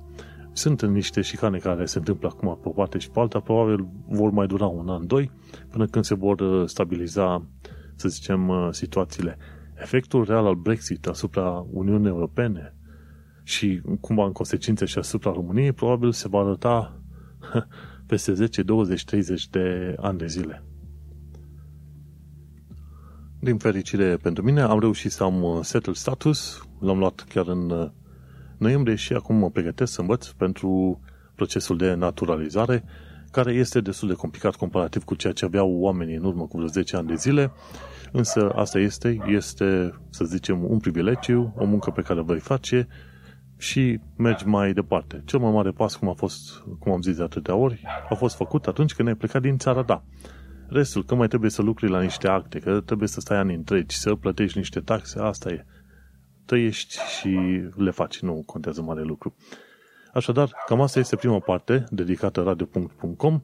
[0.52, 4.30] Sunt niște șicane care se întâmplă acum pe o parte și pe alta, probabil vor
[4.30, 5.30] mai dura un an, doi,
[5.70, 7.46] până când se vor uh, stabiliza,
[7.94, 9.38] să zicem, situațiile.
[9.74, 12.77] Efectul real al Brexit asupra Uniunii Europene
[13.48, 17.00] și cumva în consecință și asupra României, probabil se va arăta
[18.06, 20.64] peste 10, 20, 30 de ani de zile.
[23.40, 27.70] Din fericire pentru mine, am reușit să am uh, settled status, l-am luat chiar în
[27.70, 27.90] uh,
[28.58, 31.00] noiembrie și acum mă pregătesc să învăț pentru
[31.34, 32.84] procesul de naturalizare,
[33.30, 36.68] care este destul de complicat comparativ cu ceea ce aveau oamenii în urmă cu vreo
[36.68, 37.52] 10 ani de zile,
[38.12, 42.88] însă asta este, este, să zicem, un privilegiu, o muncă pe care o vei face
[43.58, 45.22] și mergi mai departe.
[45.24, 48.36] Cel mai mare pas, cum a fost, cum am zis de atâtea ori, a fost
[48.36, 50.04] făcut atunci când ai plecat din țara ta.
[50.68, 53.96] Restul, că mai trebuie să lucri la niște acte, că trebuie să stai ani întregi,
[53.96, 55.64] să plătești niște taxe, asta e.
[56.44, 59.34] Trăiești și le faci, nu contează mare lucru.
[60.12, 63.42] Așadar, cam asta este prima parte dedicată radio.com.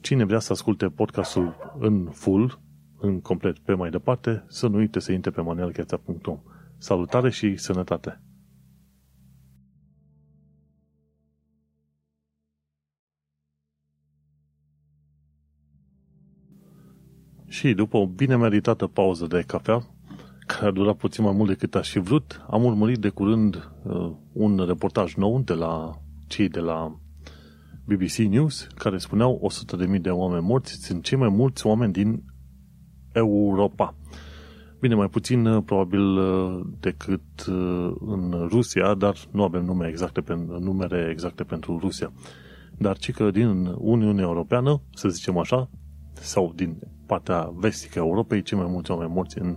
[0.00, 2.60] Cine vrea să asculte podcastul în full,
[2.98, 6.40] în complet pe mai departe, să nu uite să intre pe manuelcheța.com.
[6.78, 8.25] Salutare și sănătate!
[17.56, 19.86] Și după o bine meritată pauză de cafea,
[20.46, 24.12] care a durat puțin mai mult decât aș fi vrut, am urmărit de curând uh,
[24.32, 26.98] un reportaj nou de la cei de la
[27.84, 29.50] BBC News, care spuneau
[29.94, 32.22] 100.000 de oameni morți, sunt cei mai mulți oameni din
[33.12, 33.94] Europa.
[34.80, 40.22] Bine, mai puțin uh, probabil uh, decât uh, în Rusia, dar nu avem nume exacte,
[40.58, 42.12] numere exacte pentru Rusia.
[42.78, 45.70] Dar ci că din Uniunea Europeană, să zicem așa,
[46.20, 46.76] sau din
[47.06, 49.56] partea vestică a Europei, cei mai mulți oameni morți în,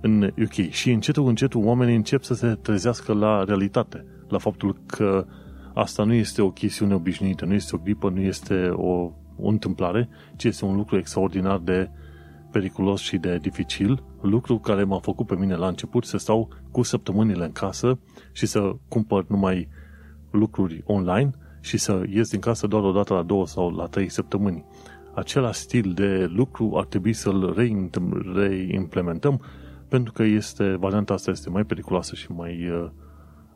[0.00, 0.70] în UK.
[0.70, 5.26] Și încetul, încetul, oamenii încep să se trezească la realitate, la faptul că
[5.74, 10.08] asta nu este o chestiune obișnuită, nu este o gripă, nu este o, o întâmplare,
[10.36, 11.90] ci este un lucru extraordinar de
[12.50, 16.82] periculos și de dificil, lucru care m-a făcut pe mine la început să stau cu
[16.82, 17.98] săptămânile în casă
[18.32, 19.68] și să cumpăr numai
[20.30, 24.08] lucruri online și să ies din casă doar o dată la două sau la trei
[24.08, 24.64] săptămâni
[25.16, 27.54] același stil de lucru ar trebui să-l
[28.34, 29.40] reimplementăm
[29.88, 32.88] pentru că este, varianta asta este mai periculoasă și mai, uh,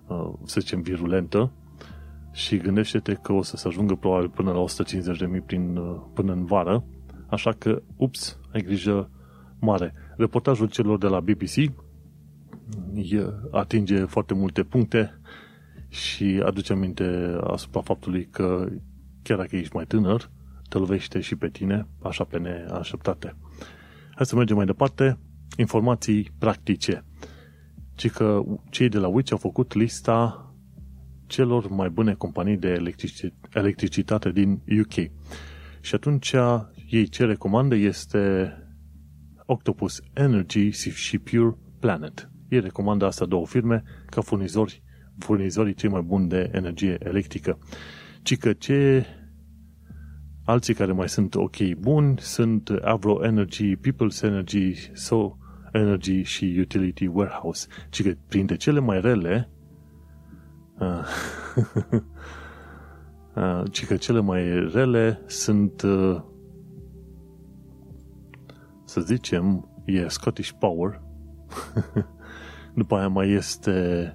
[0.06, 1.52] uh, să zicem, virulentă
[2.32, 4.64] și gândește-te că o să se ajungă probabil până la
[5.38, 6.84] 150.000 prin, uh, până în vară,
[7.26, 9.10] așa că, ups, ai grijă
[9.58, 9.92] mare.
[10.16, 11.72] Reportajul celor de la BBC
[13.50, 15.20] atinge foarte multe puncte
[15.88, 18.68] și aduce aminte asupra faptului că
[19.22, 20.30] chiar dacă ești mai tânăr,
[20.70, 23.36] te lovește și pe tine, așa pe neașteptate.
[24.14, 25.18] Hai să mergem mai departe.
[25.56, 27.04] Informații practice.
[27.94, 30.44] Ci că cei de la Witch au făcut lista
[31.26, 32.82] celor mai bune companii de
[33.52, 35.10] electricitate din UK.
[35.80, 36.34] Și atunci
[36.88, 38.52] ei ce recomandă este
[39.46, 42.30] Octopus Energy și Pure Planet.
[42.48, 44.82] Ei recomandă asta două firme ca furnizori,
[45.18, 47.58] furnizorii cei mai buni de energie electrică.
[48.22, 49.06] Ci că ce
[50.44, 55.36] Alții care mai sunt ok buni sunt Avro Energy, People's Energy, So
[55.72, 57.66] Energy și Utility Warehouse.
[57.90, 59.50] Ci că printre cele mai rele
[60.78, 61.04] uh,
[63.36, 66.22] uh, ci că cele mai rele sunt uh,
[68.84, 71.02] să zicem e Scottish Power
[72.74, 74.14] după aia mai este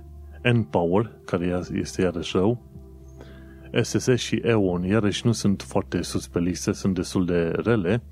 [0.53, 2.74] N-Power care este iarăși rău
[3.81, 8.03] SSS și EON, iarăși nu sunt foarte sus pe listă, sunt destul de rele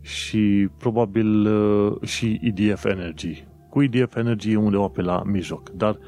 [0.00, 3.46] și probabil uh, și EDF Energy.
[3.70, 5.98] Cu EDF Energy e undeva pe la mijloc, dar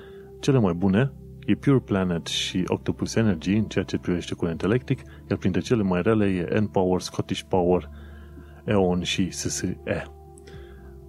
[0.41, 1.13] cele mai bune
[1.47, 5.83] e Pure Planet și Octopus Energy în ceea ce privește curent electric, iar printre cele
[5.83, 7.91] mai rele e N-Power, Scottish Power,
[8.65, 9.77] EON și SSE.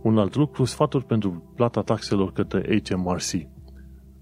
[0.01, 3.56] Un alt lucru, sfaturi pentru plata taxelor către HMRC.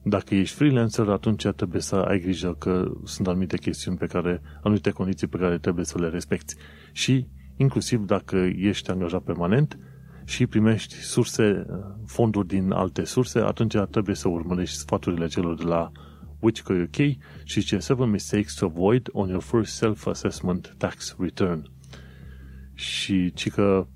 [0.07, 4.89] Dacă ești freelancer, atunci trebuie să ai grijă că sunt anumite chestiuni pe care, anumite
[4.89, 6.55] condiții pe care trebuie să le respecti.
[6.91, 9.79] Și inclusiv dacă ești angajat permanent
[10.25, 11.65] și primești surse,
[12.05, 15.91] fonduri din alte surse, atunci trebuie să urmărești sfaturile celor de la
[16.39, 16.95] Wichco UK
[17.43, 21.69] și ce 7 mistakes to avoid on your first self-assessment tax return.
[22.73, 23.87] Și ci că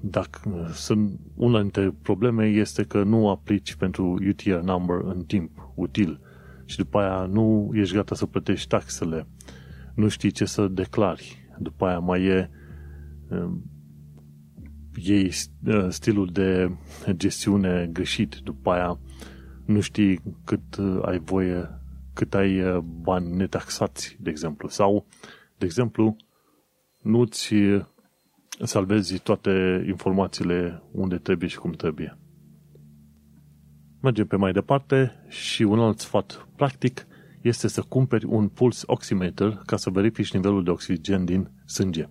[0.00, 6.20] dacă sunt una dintre probleme este că nu aplici pentru UTR number în timp util
[6.64, 9.26] și după aia nu ești gata să plătești taxele,
[9.94, 11.48] nu știi ce să declari.
[11.58, 12.50] După aia mai e
[14.94, 15.30] ei
[15.66, 16.76] uh, stilul de
[17.10, 18.98] gestiune greșit, după aia
[19.66, 21.80] nu știi cât uh, ai voie,
[22.14, 24.68] cât ai uh, bani netaxați, de exemplu.
[24.68, 25.06] Sau,
[25.58, 26.16] de exemplu,
[27.02, 27.54] nu-ți
[28.66, 32.18] salvezi toate informațiile unde trebuie și cum trebuie.
[34.00, 37.06] Mergem pe mai departe și un alt sfat practic
[37.40, 42.08] este să cumperi un pulse oximeter ca să verifici nivelul de oxigen din sânge.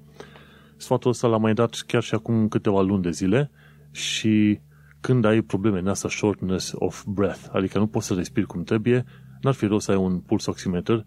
[0.77, 3.51] Sfatul ăsta l-am mai dat chiar și acum câteva luni de zile
[3.91, 4.59] și
[4.99, 9.05] când ai probleme în asta shortness of breath, adică nu poți să respiri cum trebuie,
[9.41, 11.05] n-ar fi rău să ai un pulse oximeter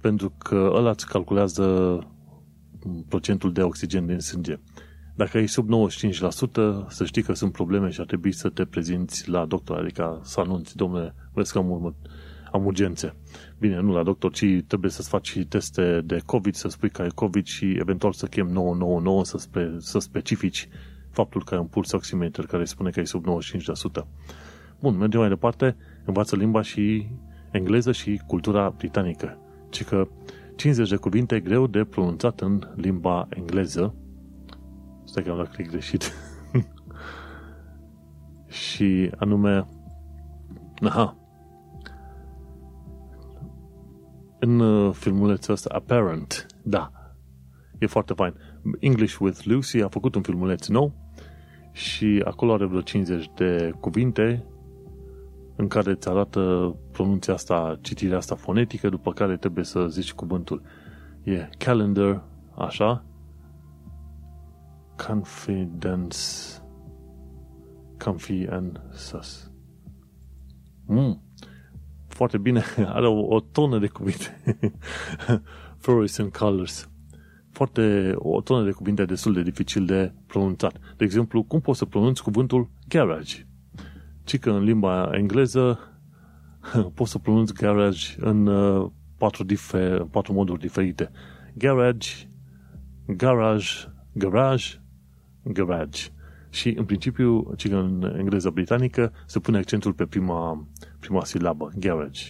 [0.00, 1.98] pentru că ăla îți calculează
[3.08, 4.58] procentul de oxigen din sânge.
[5.14, 9.28] Dacă e sub 95%, să știi că sunt probleme și ar trebui să te prezinți
[9.28, 11.94] la doctor, adică să anunți, domnule, vezi că am,
[12.52, 13.14] am urgențe.
[13.58, 17.02] Bine, nu la doctor, ci trebuie să-ți faci și teste de COVID, să spui că
[17.02, 20.68] ai COVID și eventual să chem 999 să, spre, să specifici
[21.10, 23.24] faptul că ai un puls oximeter care spune că e sub
[24.02, 24.06] 95%.
[24.80, 27.06] Bun, mergem mai departe, învață limba și
[27.50, 29.38] engleză și cultura britanică.
[29.70, 30.08] Ci că
[30.56, 33.94] 50 de cuvinte greu de pronunțat în limba engleză.
[35.04, 36.12] Stai că am dat click greșit.
[38.64, 39.66] și anume
[40.80, 41.16] aha
[44.44, 46.92] în uh, filmulețul ăsta Apparent, da,
[47.78, 48.34] e foarte fain.
[48.80, 50.92] English with Lucy a făcut un filmuleț nou
[51.72, 54.44] și acolo are vreo 50 de cuvinte
[55.56, 60.62] în care îți arată pronunția asta, citirea asta fonetică, după care trebuie să zici cuvântul.
[61.22, 62.24] E calendar,
[62.56, 63.04] așa,
[65.06, 66.18] confidence,
[67.98, 69.50] comfy and sus.
[70.86, 71.22] Mm,
[72.08, 72.62] foarte bine,
[72.96, 74.42] are o, o tonă de cuvinte.
[75.82, 76.90] Fluorescent colors.
[77.50, 80.78] Foarte, o tonă de cuvinte destul de dificil de pronunțat.
[80.96, 83.46] De exemplu, cum poți să pronunți cuvântul garage?
[84.24, 85.78] Ci că în limba engleză
[86.94, 91.10] poți să pronunți garage în uh, patru, difer, patru moduri diferite.
[91.54, 92.08] Garage,
[93.06, 93.66] garage,
[94.12, 94.66] garage,
[95.42, 96.08] garage.
[96.50, 100.66] Și în principiu, ci că în engleză britanică se pune accentul pe prima,
[100.98, 102.22] prima silabă, garage.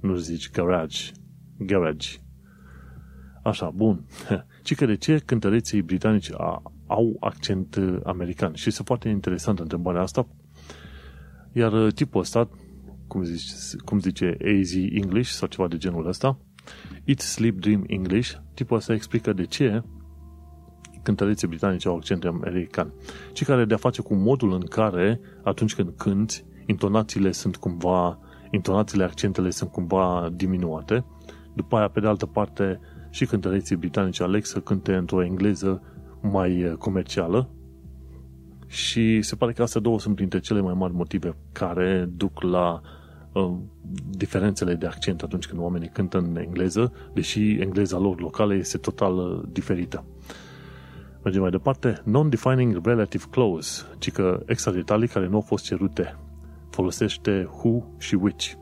[0.00, 1.10] Nu zici garage,
[1.58, 2.08] garage.
[3.42, 4.04] Așa, bun.
[4.62, 6.30] Ci că de ce cântăreții britanici
[6.86, 8.54] au accent uh, american?
[8.54, 10.26] Și este foarte interesant întrebarea asta,
[11.52, 12.48] iar uh, tipul ăsta,
[13.06, 16.38] cum zice, cum zice AZ English sau ceva de genul ăsta,
[17.04, 19.82] Eat, Sleep, Dream English, tipul ăsta explică de ce
[21.02, 22.92] cântăreții britanice au accent american,
[23.32, 28.18] ci care de-a face cu modul în care, atunci când cânti, intonațiile sunt cumva,
[28.50, 31.04] intonațiile, accentele sunt cumva diminuate.
[31.54, 35.82] După aia, pe de altă parte, și cântăreții britanici aleg să cânte într-o engleză
[36.22, 37.50] mai uh, comercială,
[38.72, 42.80] și se pare că astea două sunt printre cele mai mari motive care duc la
[43.32, 43.54] uh,
[44.10, 49.16] diferențele de accent atunci când oamenii cântă în engleză, deși engleza lor locală este total
[49.16, 50.04] uh, diferită.
[51.22, 52.02] Mergem mai departe.
[52.04, 56.16] Non-defining relative clause, ci că extra detalii care nu au fost cerute.
[56.70, 58.52] Folosește who și which.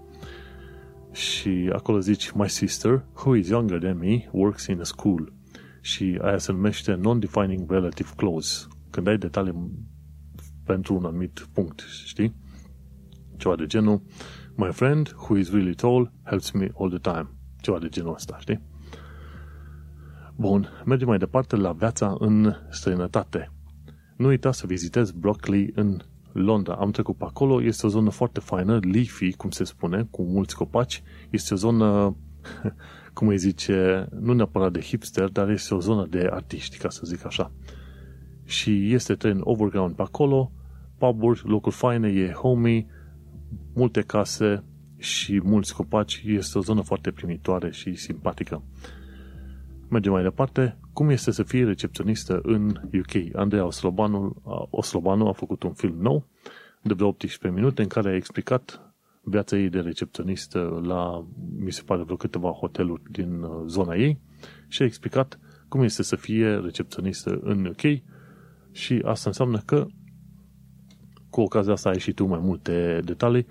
[1.12, 5.32] Și acolo zici, my sister, who is younger than me, works in a school.
[5.80, 8.66] Și aia se numește non-defining relative clause.
[8.90, 9.54] Când ai detalii
[10.72, 12.34] pentru un anumit punct, știi?
[13.36, 14.02] Ceva de genul,
[14.54, 17.28] my friend who is really tall helps me all the time.
[17.60, 18.60] Ceva de genul ăsta, știi?
[20.36, 23.52] Bun, mergem mai departe la viața în străinătate.
[24.16, 26.00] Nu uita să vizitezi Brockley în
[26.32, 26.74] Londra.
[26.74, 30.56] Am trecut pe acolo, este o zonă foarte faină, leafy, cum se spune, cu mulți
[30.56, 31.02] copaci.
[31.30, 32.16] Este o zonă,
[33.14, 37.02] cum îi zice, nu neapărat de hipster, dar este o zonă de artiști, ca să
[37.04, 37.52] zic așa.
[38.44, 40.52] Și este tren overground pe acolo,
[41.00, 42.86] pub-uri, locuri faine, e homey,
[43.74, 44.64] multe case
[44.98, 46.22] și mulți copaci.
[46.26, 48.62] Este o zonă foarte primitoare și simpatică.
[49.88, 50.78] Mergem mai departe.
[50.92, 53.36] Cum este să fii recepționistă în UK?
[53.36, 56.26] Andreea Oslobanu, Oslobanu a făcut un film nou
[56.82, 61.82] de vreo 18 minute în care a explicat viața ei de recepționistă la, mi se
[61.82, 64.20] pare, vreo câteva hoteluri din uh, zona ei
[64.68, 68.02] și a explicat cum este să fie recepționistă în UK
[68.72, 69.86] și asta înseamnă că
[71.30, 73.46] cu ocazia asta ai și tu mai multe detalii.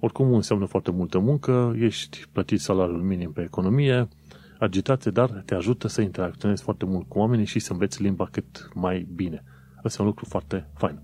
[0.00, 4.08] Oricum înseamnă foarte multă muncă, ești plătit salariul minim pe economie,
[4.58, 8.70] agitație, dar te ajută să interacționezi foarte mult cu oamenii și să înveți limba cât
[8.74, 9.44] mai bine.
[9.82, 10.98] Asta e un lucru foarte fain.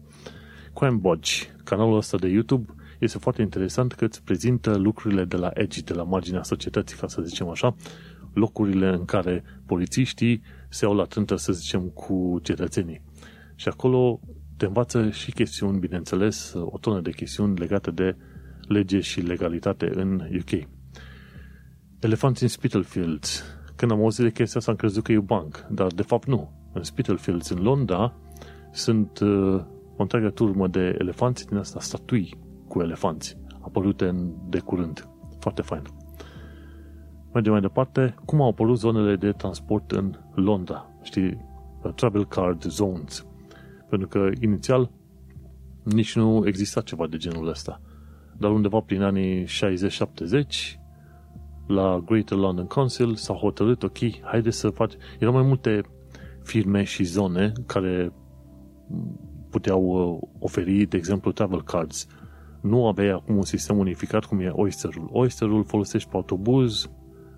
[0.74, 5.50] Crime Bodge, canalul ăsta de YouTube, este foarte interesant că îți prezintă lucrurile de la
[5.54, 7.74] edge, de la marginea societății, ca să zicem așa,
[8.32, 13.02] locurile în care polițiștii se au la trântă, să zicem, cu cetățenii.
[13.54, 14.20] Și acolo
[14.56, 18.16] te învață și chestiuni, bineînțeles, o tonă de chestiuni legate de
[18.68, 20.68] lege și legalitate în UK.
[22.00, 23.44] Elefanți în Spitalfields.
[23.76, 26.70] Când am auzit de chestia asta, am crezut că e banc, dar de fapt nu.
[26.72, 28.14] În Spitalfields, în Londra,
[28.72, 29.64] sunt uh,
[29.96, 32.38] o întreagă turmă de elefanți din asta, statui
[32.68, 35.08] cu elefanți, apărute în, de curând.
[35.38, 35.82] Foarte fain.
[37.32, 38.14] Mergem mai departe.
[38.24, 40.90] Cum au apărut zonele de transport în Londra?
[41.02, 41.38] Știi,
[41.94, 43.26] travel card zones.
[43.88, 44.90] Pentru că inițial
[45.82, 47.80] nici nu exista ceva de genul ăsta.
[48.38, 49.48] Dar undeva prin anii 60-70
[51.66, 54.92] la Greater London Council s-au hotărât, ok, haide să faci...
[55.18, 55.80] Erau mai multe
[56.42, 58.12] firme și zone care
[59.50, 62.06] puteau uh, oferi, de exemplu, travel cards.
[62.60, 65.08] Nu aveai acum un sistem unificat cum e Oysterul.
[65.12, 66.90] Oysterul folosești pe autobuz,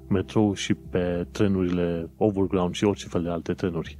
[0.08, 3.98] metrou și pe trenurile overground și orice fel de alte trenuri.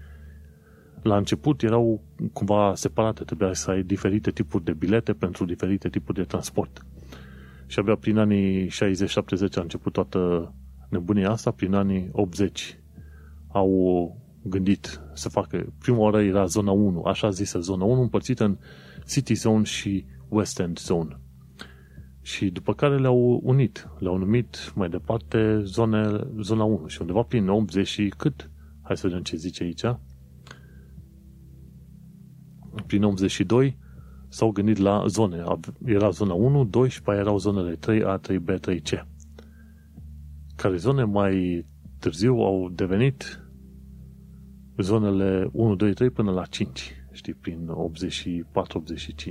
[1.03, 6.18] La început erau cumva separate, trebuia să ai diferite tipuri de bilete pentru diferite tipuri
[6.18, 6.86] de transport.
[7.66, 8.70] Și abia prin anii 60-70
[9.55, 10.53] a început toată
[10.88, 12.78] nebunia asta, prin anii 80
[13.49, 18.59] au gândit să facă, prima oară era zona 1, așa zisă zona 1, împărțită în
[19.07, 21.20] City Zone și West End Zone.
[22.22, 27.49] Și după care le-au unit, le-au numit mai departe zone, zona 1 și undeva prin
[27.49, 28.51] 80 și cât?
[28.82, 29.84] Hai să vedem ce zice aici.
[32.86, 33.78] Prin 82
[34.28, 35.44] s-au gândit la zone.
[35.84, 39.06] Era zona 1, 2 și pe aia erau zonele 3A, 3B, 3C.
[40.56, 41.66] Care zone mai
[41.98, 43.42] târziu au devenit
[44.76, 46.92] zonele 1, 2, 3 până la 5.
[47.12, 47.68] Știi, prin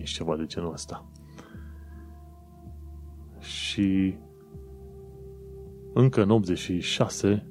[0.02, 1.12] 84-85, ceva de genul ăsta.
[3.40, 4.16] Și
[5.94, 7.48] încă în 86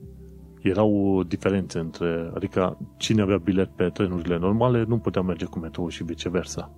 [0.69, 5.89] erau diferențe între, adică cine avea bilet pe trenurile normale nu putea merge cu metrou
[5.89, 6.73] și viceversa.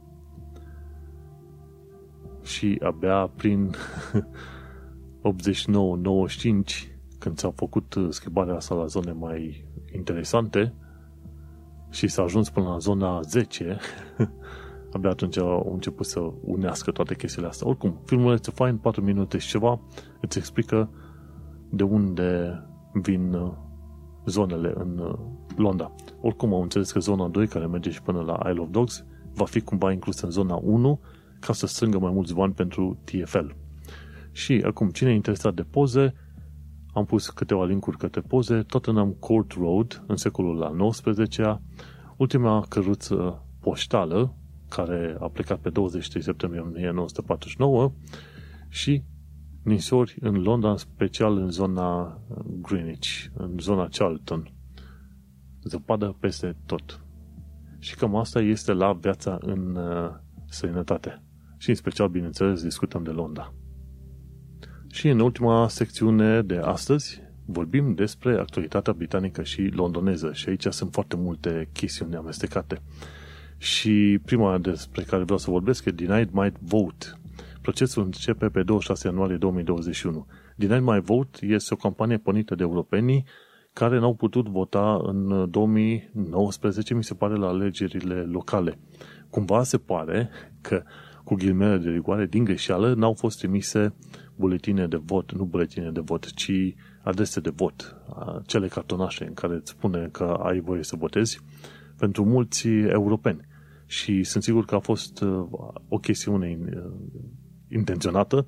[2.42, 3.70] Și abia prin
[5.32, 5.34] 89-95,
[7.18, 10.74] când s-a făcut schimbarea asta la zone mai interesante
[11.90, 13.78] și s-a ajuns până la zona 10,
[14.92, 17.68] abia atunci au început să unească toate chestiile astea.
[17.68, 19.80] Oricum, filmul este fain, 4 minute și ceva,
[20.20, 20.90] îți explică
[21.70, 22.62] de unde
[22.92, 23.52] vin uh,
[24.28, 25.14] zonele în uh,
[25.56, 25.92] Londra.
[26.20, 29.04] Oricum, au înțeles că zona 2, care merge și până la Isle of Dogs,
[29.34, 31.00] va fi cumva inclusă în zona 1
[31.40, 33.46] ca să strângă mai mulți bani pentru TFL.
[34.32, 36.14] Și acum, cine e interesat de poze,
[36.92, 41.60] am pus câteva linkuri către poze, Tottenham Court Road, în secolul al XIX-lea,
[42.16, 44.34] ultima căruță poștală,
[44.68, 47.92] care a plecat pe 23 septembrie 1949
[48.68, 49.02] și
[49.68, 52.20] nisori în Londra, în special în zona
[52.60, 54.52] Greenwich, în zona Charlton.
[55.62, 57.00] Zăpadă peste tot.
[57.78, 60.10] Și cam asta este la viața în uh,
[60.48, 61.22] sănătate.
[61.56, 63.54] Și în special, bineînțeles, discutăm de Londra.
[64.90, 70.92] Și în ultima secțiune de astăzi vorbim despre actualitatea britanică și londoneză și aici sunt
[70.92, 72.82] foarte multe chestiuni amestecate.
[73.56, 77.06] Și prima despre care vreau să vorbesc e Denied My Vote.
[77.68, 80.26] Procesul începe pe 26 ianuarie 2021.
[80.56, 83.24] Denied My Vote este o campanie pornită de europenii
[83.72, 88.78] care n-au putut vota în 2019, mi se pare, la alegerile locale.
[89.30, 90.82] Cumva se pare că,
[91.24, 93.94] cu ghilmele de rigoare, din greșeală, n-au fost trimise
[94.36, 97.96] buletine de vot, nu buletine de vot, ci adrese de vot,
[98.46, 101.40] cele cartonașe în care îți spune că ai voie să votezi,
[101.96, 103.46] pentru mulți europeni.
[103.86, 105.46] Și sunt sigur că a fost uh,
[105.88, 106.82] o chestiune uh,
[107.68, 108.46] intenționată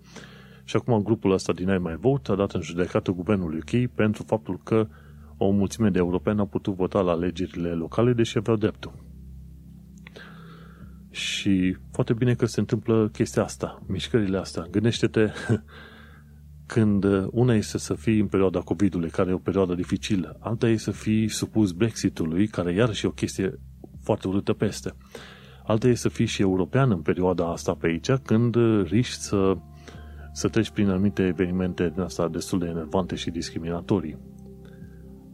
[0.64, 4.60] și acum grupul ăsta din My Vote a dat în judecată guvernul UK pentru faptul
[4.64, 4.88] că
[5.36, 8.92] o mulțime de europeni au putut vota la alegerile locale, deși aveau dreptul.
[11.10, 14.66] Și foarte bine că se întâmplă chestia asta, mișcările astea.
[14.70, 15.30] Gândește-te
[16.74, 20.76] când una este să fii în perioada COVID-ului, care e o perioadă dificilă, alta e
[20.76, 23.58] să fii supus Brexitului, care iarăși e o chestie
[24.02, 24.94] foarte urâtă peste.
[25.70, 29.56] Alta e să fii și european în perioada asta pe aici, când riști să,
[30.32, 34.18] să treci prin anumite evenimente din asta destul de enervante și discriminatorii.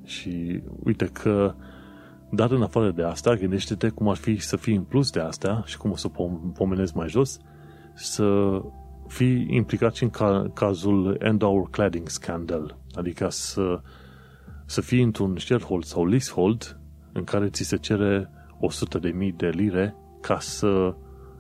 [0.04, 1.54] Și uite că
[2.30, 5.62] dar în afară de asta, gândește-te cum ar fi să fii în plus de asta
[5.66, 6.10] și cum o să
[6.54, 7.38] pomenezi mai jos,
[7.94, 8.60] să
[9.06, 13.80] fii implicat și în ca, cazul Endower Cladding Scandal, adică să,
[14.66, 16.80] să fii într-un sharehold sau leasehold
[17.12, 18.30] în care ți se cere
[19.00, 19.94] 100.000 de lire
[20.26, 20.94] ca să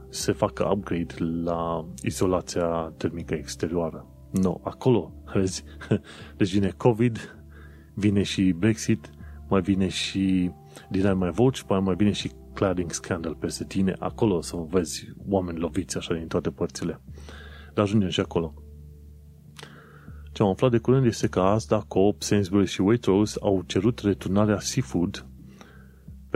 [0.08, 1.14] se facă upgrade
[1.44, 4.06] la izolația termică exterioară.
[4.30, 5.64] Nu, no, acolo, vezi,
[6.36, 7.36] deci vine COVID,
[7.94, 9.10] vine și Brexit,
[9.48, 10.50] mai vine și
[10.90, 15.58] din mai voci, mai, mai bine și cladding scandal peste tine, acolo să vezi oameni
[15.58, 17.00] loviți așa din toate părțile.
[17.74, 18.54] Dar ajungem și acolo.
[20.32, 24.58] Ce am aflat de curând este că Asda, Coop, Sainsbury și Waitrose au cerut returnarea
[24.58, 25.26] seafood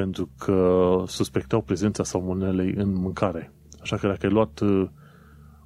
[0.00, 3.52] pentru că suspectau prezența salmonelei în mâncare.
[3.80, 4.88] Așa că dacă ai luat uh,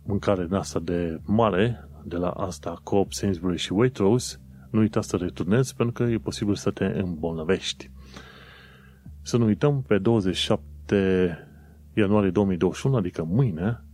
[0.03, 5.17] mâncare din asta de mare, de la asta Coop, Sainsbury și Waitrose, nu uita să
[5.17, 7.91] returnezi pentru că e posibil să te îmbolnăvești.
[9.23, 11.39] Să nu uităm, pe 27
[11.95, 13.85] ianuarie 2021, adică mâine,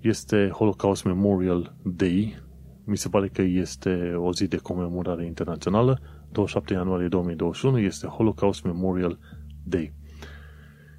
[0.00, 2.42] este Holocaust Memorial Day,
[2.84, 6.00] mi se pare că este o zi de comemorare internațională,
[6.32, 9.18] 27 ianuarie 2021 este Holocaust Memorial
[9.64, 9.92] Day.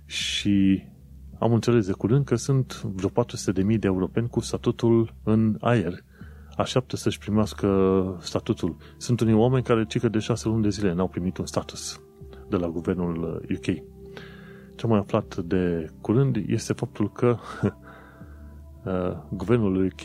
[0.06, 0.84] Și
[1.40, 5.94] am înțeles de curând că sunt vreo 400.000 de europeni cu statutul în aer.
[6.58, 8.76] Așteaptă să-și primească statutul.
[8.98, 12.02] Sunt unii oameni care cică de șase luni de zile n-au primit un status
[12.50, 13.64] de la guvernul UK.
[14.76, 17.38] Ce am mai aflat de curând este faptul că
[18.86, 20.04] uh, guvernul UK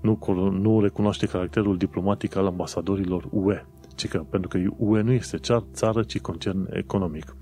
[0.00, 0.18] nu,
[0.50, 3.66] nu recunoaște caracterul diplomatic al ambasadorilor UE,
[3.98, 5.38] ci că pentru că UE nu este
[5.72, 7.36] țară, ci concern economic.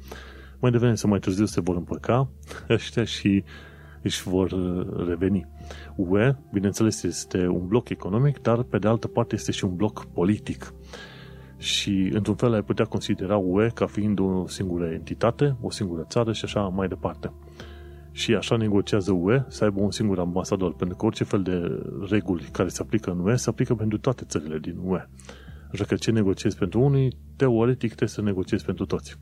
[0.59, 2.29] Mai devreme să mai târziu se vor împăca
[2.69, 3.45] ăștia și
[4.03, 5.47] își vor uh, reveni.
[5.97, 10.05] UE, bineînțeles, este un bloc economic, dar pe de altă parte este și un bloc
[10.05, 10.75] politic.
[11.57, 16.33] Și într-un fel ai putea considera UE ca fiind o singură entitate, o singură țară
[16.33, 17.33] și așa mai departe.
[18.13, 22.49] Și așa negociază UE să aibă un singur ambasador, pentru că orice fel de reguli
[22.53, 25.09] care se aplică în UE se aplică pentru toate țările din UE.
[25.73, 29.19] Așa că ce negociezi pentru unii, teoretic trebuie să negociezi pentru toți.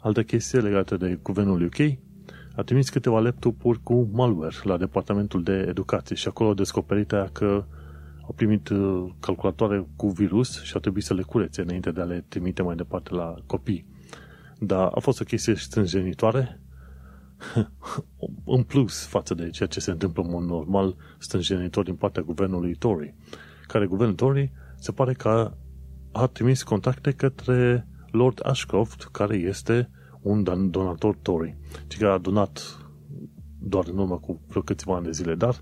[0.00, 1.98] Altă chestie legată de guvernul UK,
[2.56, 7.28] a trimis câteva laptopuri cu malware la departamentul de educație și acolo a descoperit aia
[7.32, 7.64] că
[8.22, 12.04] au primit uh, calculatoare cu virus și au trebuit să le curețe înainte de a
[12.04, 13.86] le trimite mai departe la copii.
[14.58, 16.60] Dar a fost o chestie strânjenitoare
[18.56, 22.74] în plus față de ceea ce se întâmplă în mod normal strângenitor din partea guvernului
[22.74, 23.14] Tory,
[23.66, 25.52] care guvernul Tory se pare că
[26.12, 29.90] a trimis contacte către Lord Ashcroft, care este
[30.20, 31.56] un donator Tory,
[31.86, 32.86] ci că a donat
[33.58, 35.60] doar în urmă cu vreo câțiva ani de zile, dar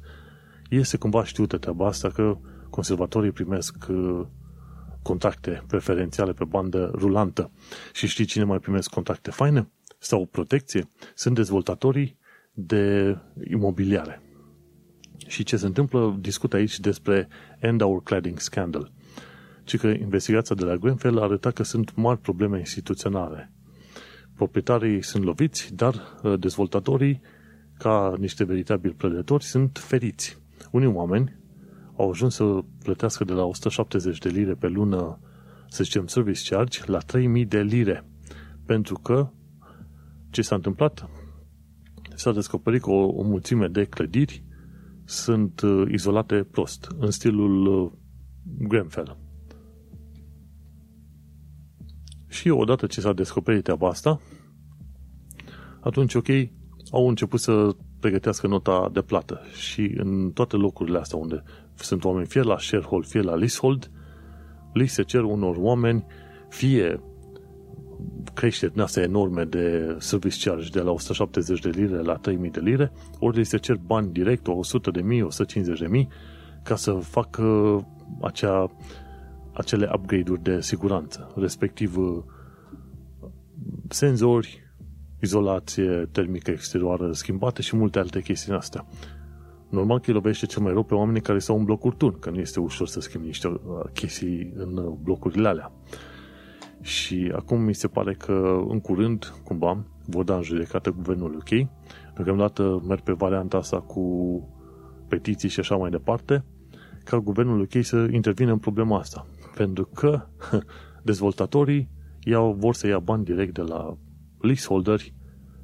[0.70, 2.38] este cumva știută treaba asta că
[2.70, 4.26] conservatorii primesc uh,
[5.02, 7.50] contacte preferențiale pe bandă rulantă.
[7.92, 9.68] Și știi cine mai primesc contacte faine?
[9.98, 10.88] Sau protecție?
[11.14, 12.18] Sunt dezvoltatorii
[12.52, 13.16] de
[13.50, 14.23] imobiliare.
[15.26, 16.16] Și ce se întâmplă?
[16.20, 18.90] Discut aici despre End Our Cladding Scandal.
[19.64, 23.52] Ci că investigația de la Grenfell arăta că sunt mari probleme instituționale
[24.34, 27.20] proprietarii sunt loviți, dar uh, dezvoltatorii,
[27.78, 30.38] ca niște veritabili prădători, sunt feriți.
[30.70, 31.36] Unii oameni
[31.96, 35.18] au ajuns să plătească de la 170 de lire pe lună,
[35.68, 38.04] să zicem, service charge, la 3000 de lire.
[38.66, 39.30] Pentru că
[40.30, 41.08] ce s-a întâmplat?
[42.14, 44.43] S-a descoperit că o, o mulțime de clădiri
[45.04, 47.92] sunt uh, izolate prost, în stilul uh,
[48.68, 49.18] Grenfell.
[52.28, 54.20] Și odată ce s-a descoperit treaba asta,
[55.80, 56.28] atunci, ok,
[56.90, 61.42] au început să pregătească nota de plată și în toate locurile astea unde
[61.74, 63.90] sunt oameni fie la sharehold, fie la leasehold,
[64.72, 66.06] li se cer unor oameni
[66.48, 67.00] fie
[68.34, 72.60] creșteri din astea enorme de service charge de la 170 de lire la 3000 de
[72.60, 76.08] lire, ori li se cer bani direct, 100 de mii, 150 de mii,
[76.62, 77.86] ca să facă
[78.20, 78.70] acea
[79.52, 82.22] acele upgrade-uri de siguranță, respectiv uh,
[83.88, 84.62] senzori,
[85.20, 88.86] izolație termică exterioară schimbată și multe alte chestii în astea.
[89.68, 92.38] Normal că lovește cel mai rău pe oamenii care stau în blocuri turn, că nu
[92.38, 93.58] este ușor să schimbi niște uh,
[93.92, 95.72] chestii în uh, blocurile alea.
[96.84, 101.68] Și acum mi se pare că în curând, cumva, vor da în judecată guvernul UK.
[102.14, 104.02] Deocamdată merg pe varianta asta cu
[105.08, 106.44] petiții și așa mai departe,
[107.04, 110.26] ca guvernul UK să intervină în problema asta pentru că
[111.02, 111.88] dezvoltatorii
[112.20, 113.96] iau, vor să ia bani direct de la
[114.40, 115.14] leaseholderi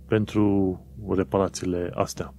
[0.08, 2.34] pentru reparațiile astea.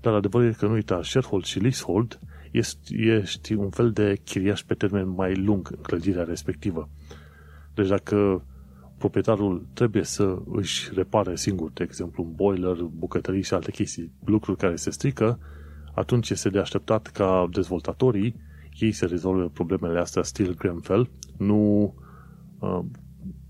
[0.00, 2.20] Dar adevărul e că nu uita, sharehold și leasehold
[2.52, 6.88] ești, ești un fel de chiriaș pe termen mai lung în clădirea respectivă.
[7.76, 8.44] Deci dacă
[8.98, 14.58] proprietarul trebuie să își repare singur, de exemplu, un boiler, bucătării și alte chestii, lucruri
[14.58, 15.38] care se strică,
[15.94, 18.34] atunci este de așteptat ca dezvoltatorii
[18.78, 21.94] ei să rezolve problemele astea still Grenfell, nu
[22.58, 22.80] uh,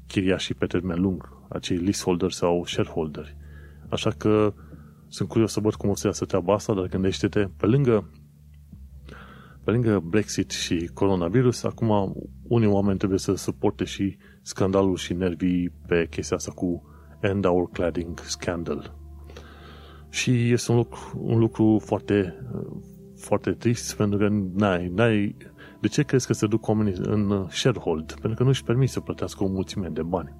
[0.06, 3.34] chiriașii pe termen lung, acei leaseholder sau shareholder.
[3.88, 4.54] Așa că
[5.08, 8.10] sunt curios să văd cum o să iasă treaba asta, dar gândește-te, pe lângă
[9.64, 12.14] pe lângă Brexit și coronavirus, acum
[12.48, 16.82] unii oameni trebuie să suporte și scandalul și nervii pe chestia asta cu
[17.20, 18.94] End Our Cladding Scandal.
[20.08, 22.34] Și este un lucru, un lucru foarte,
[23.16, 25.36] foarte trist pentru că n-ai, n-ai,
[25.80, 28.12] de ce crezi că se duc oamenii în sharehold?
[28.12, 30.34] Pentru că nu își permit să plătească o mulțime de bani.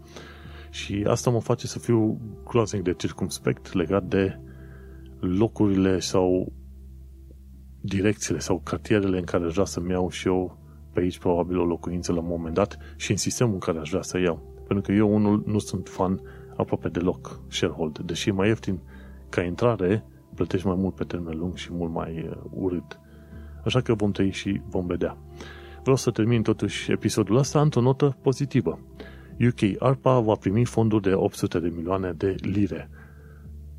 [0.70, 4.40] Și asta mă face să fiu groaznic de circumspect legat de
[5.20, 6.52] locurile sau
[7.80, 10.65] direcțiile sau cartierele în care aș vrea să-mi iau și eu
[10.96, 13.88] pe aici probabil o locuință la un moment dat și în sistemul în care aș
[13.88, 14.54] vrea să iau.
[14.66, 16.20] Pentru că eu unul nu sunt fan
[16.56, 17.98] aproape deloc sharehold.
[17.98, 18.78] Deși e mai ieftin
[19.28, 23.00] ca intrare, plătești mai mult pe termen lung și mult mai uh, urât.
[23.64, 25.18] Așa că vom trăi și vom vedea.
[25.80, 28.78] Vreau să termin totuși episodul ăsta într-o notă pozitivă.
[29.48, 32.90] UK ARPA va primi fonduri de 800 de milioane de lire.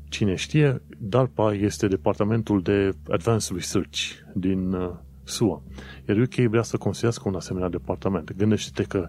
[0.08, 3.98] Cine știe, DARPA este departamentul de Advanced Research
[4.34, 4.90] din uh,
[5.28, 5.62] SUA.
[6.08, 8.36] Iar UK vrea să construiască un asemenea departament.
[8.36, 9.08] Gândește-te că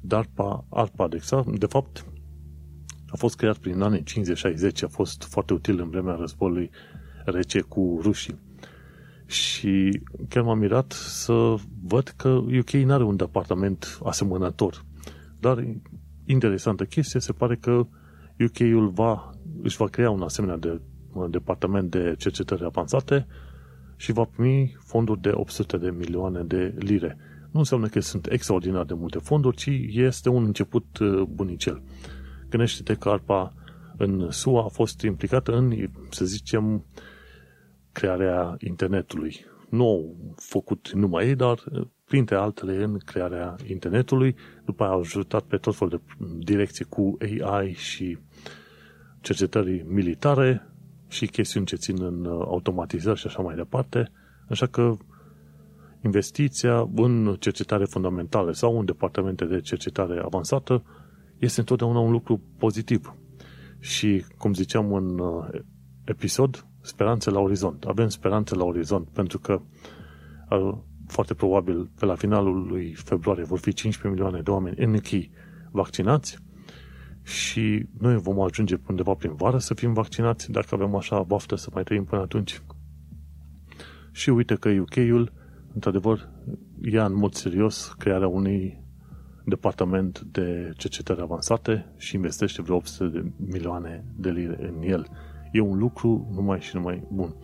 [0.00, 2.04] DARPA, ARPA, de, exact, de fapt,
[3.08, 4.04] a fost creat prin anii 50-60,
[4.82, 6.70] a fost foarte util în vremea războiului
[7.24, 8.38] rece cu rușii.
[9.26, 14.84] Și chiar m-am mirat să văd că UK nu are un departament asemănător.
[15.40, 15.64] Dar
[16.24, 17.86] interesantă chestie, se pare că
[18.38, 19.30] UK-ul va,
[19.62, 20.80] își va crea un asemenea de,
[21.12, 23.26] un departament de cercetări avansate
[24.00, 27.18] și va primi fonduri de 800 de milioane de lire.
[27.50, 31.82] Nu înseamnă că sunt extraordinar de multe fonduri, ci este un început uh, bunicel.
[32.48, 33.52] Gândește-te că ARPA
[33.96, 36.84] în SUA a fost implicată în, să zicem,
[37.92, 39.44] crearea internetului.
[39.68, 41.58] Nu au făcut numai ei, dar
[42.04, 44.36] printre altele în crearea internetului.
[44.64, 48.18] După aia au ajutat pe tot felul de direcții cu AI și
[49.20, 50.68] cercetării militare
[51.08, 54.10] și chestiuni ce țin în automatizări și așa mai departe.
[54.48, 54.96] Așa că
[56.04, 60.82] investiția în cercetare fundamentală sau în departamente de cercetare avansată
[61.38, 63.14] este întotdeauna un lucru pozitiv.
[63.80, 65.48] Și, cum ziceam în uh,
[66.04, 67.84] episod, speranțe la orizont.
[67.84, 69.60] Avem speranțe la orizont pentru că
[70.50, 74.92] uh, foarte probabil pe la finalul lui februarie vor fi 15 milioane de oameni în
[74.92, 75.30] închei
[75.70, 76.38] vaccinați
[77.28, 81.70] și noi vom ajunge undeva prin vară să fim vaccinați dacă avem așa baftă să
[81.72, 82.62] mai trăim până atunci.
[84.12, 85.32] Și uite că UK-ul,
[85.74, 86.28] într-adevăr,
[86.82, 88.84] ia în mod serios crearea unui
[89.44, 95.06] departament de cercetări avansate și investește vreo 800 de milioane de lire în el.
[95.52, 97.34] E un lucru numai și numai bun.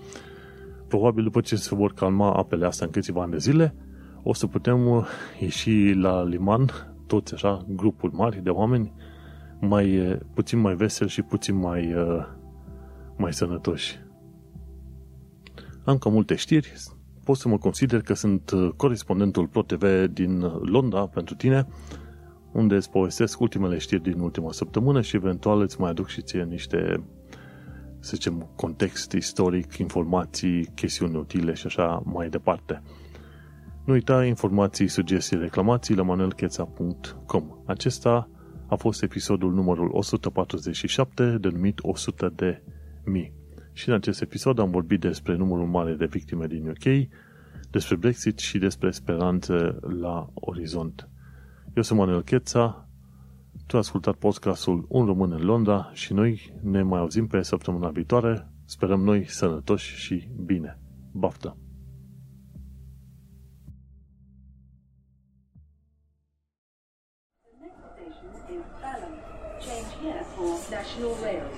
[0.88, 3.74] Probabil după ce se vor calma apele astea în câțiva ani de zile,
[4.22, 5.06] o să putem uh,
[5.40, 6.70] ieși la liman,
[7.06, 8.92] toți așa, grupuri mari de oameni,
[9.60, 12.26] mai, uh, puțin mai veseli și puțin mai, uh,
[13.16, 14.02] mai sănătoși.
[15.84, 16.72] Am cam multe știri,
[17.24, 21.66] pot să mă consider că sunt uh, corespondentul ProTV din Londra pentru tine,
[22.52, 26.44] unde îți povestesc ultimele știri din ultima săptămână și eventual îți mai aduc și ție
[26.44, 27.04] niște,
[27.98, 32.82] să zicem, context istoric, informații, chestiuni utile și așa mai departe.
[33.84, 37.44] Nu uita informații, sugestii, reclamații la manuelcheța.com.
[37.64, 38.28] Acesta
[38.66, 42.62] a fost episodul numărul 147, denumit 100 de
[43.04, 43.32] mii.
[43.72, 47.08] Și în acest episod am vorbit despre numărul mare de victime din UK,
[47.70, 51.08] despre Brexit și despre speranțe la orizont.
[51.74, 52.88] Eu sunt Manuel Cheța,
[53.66, 57.88] tu ai ascultat podcastul Un Român în Londra și noi ne mai auzim pe săptămâna
[57.88, 58.48] viitoare.
[58.64, 60.78] Sperăm noi sănătoși și bine.
[61.12, 61.56] Baftă!
[70.96, 71.53] Change here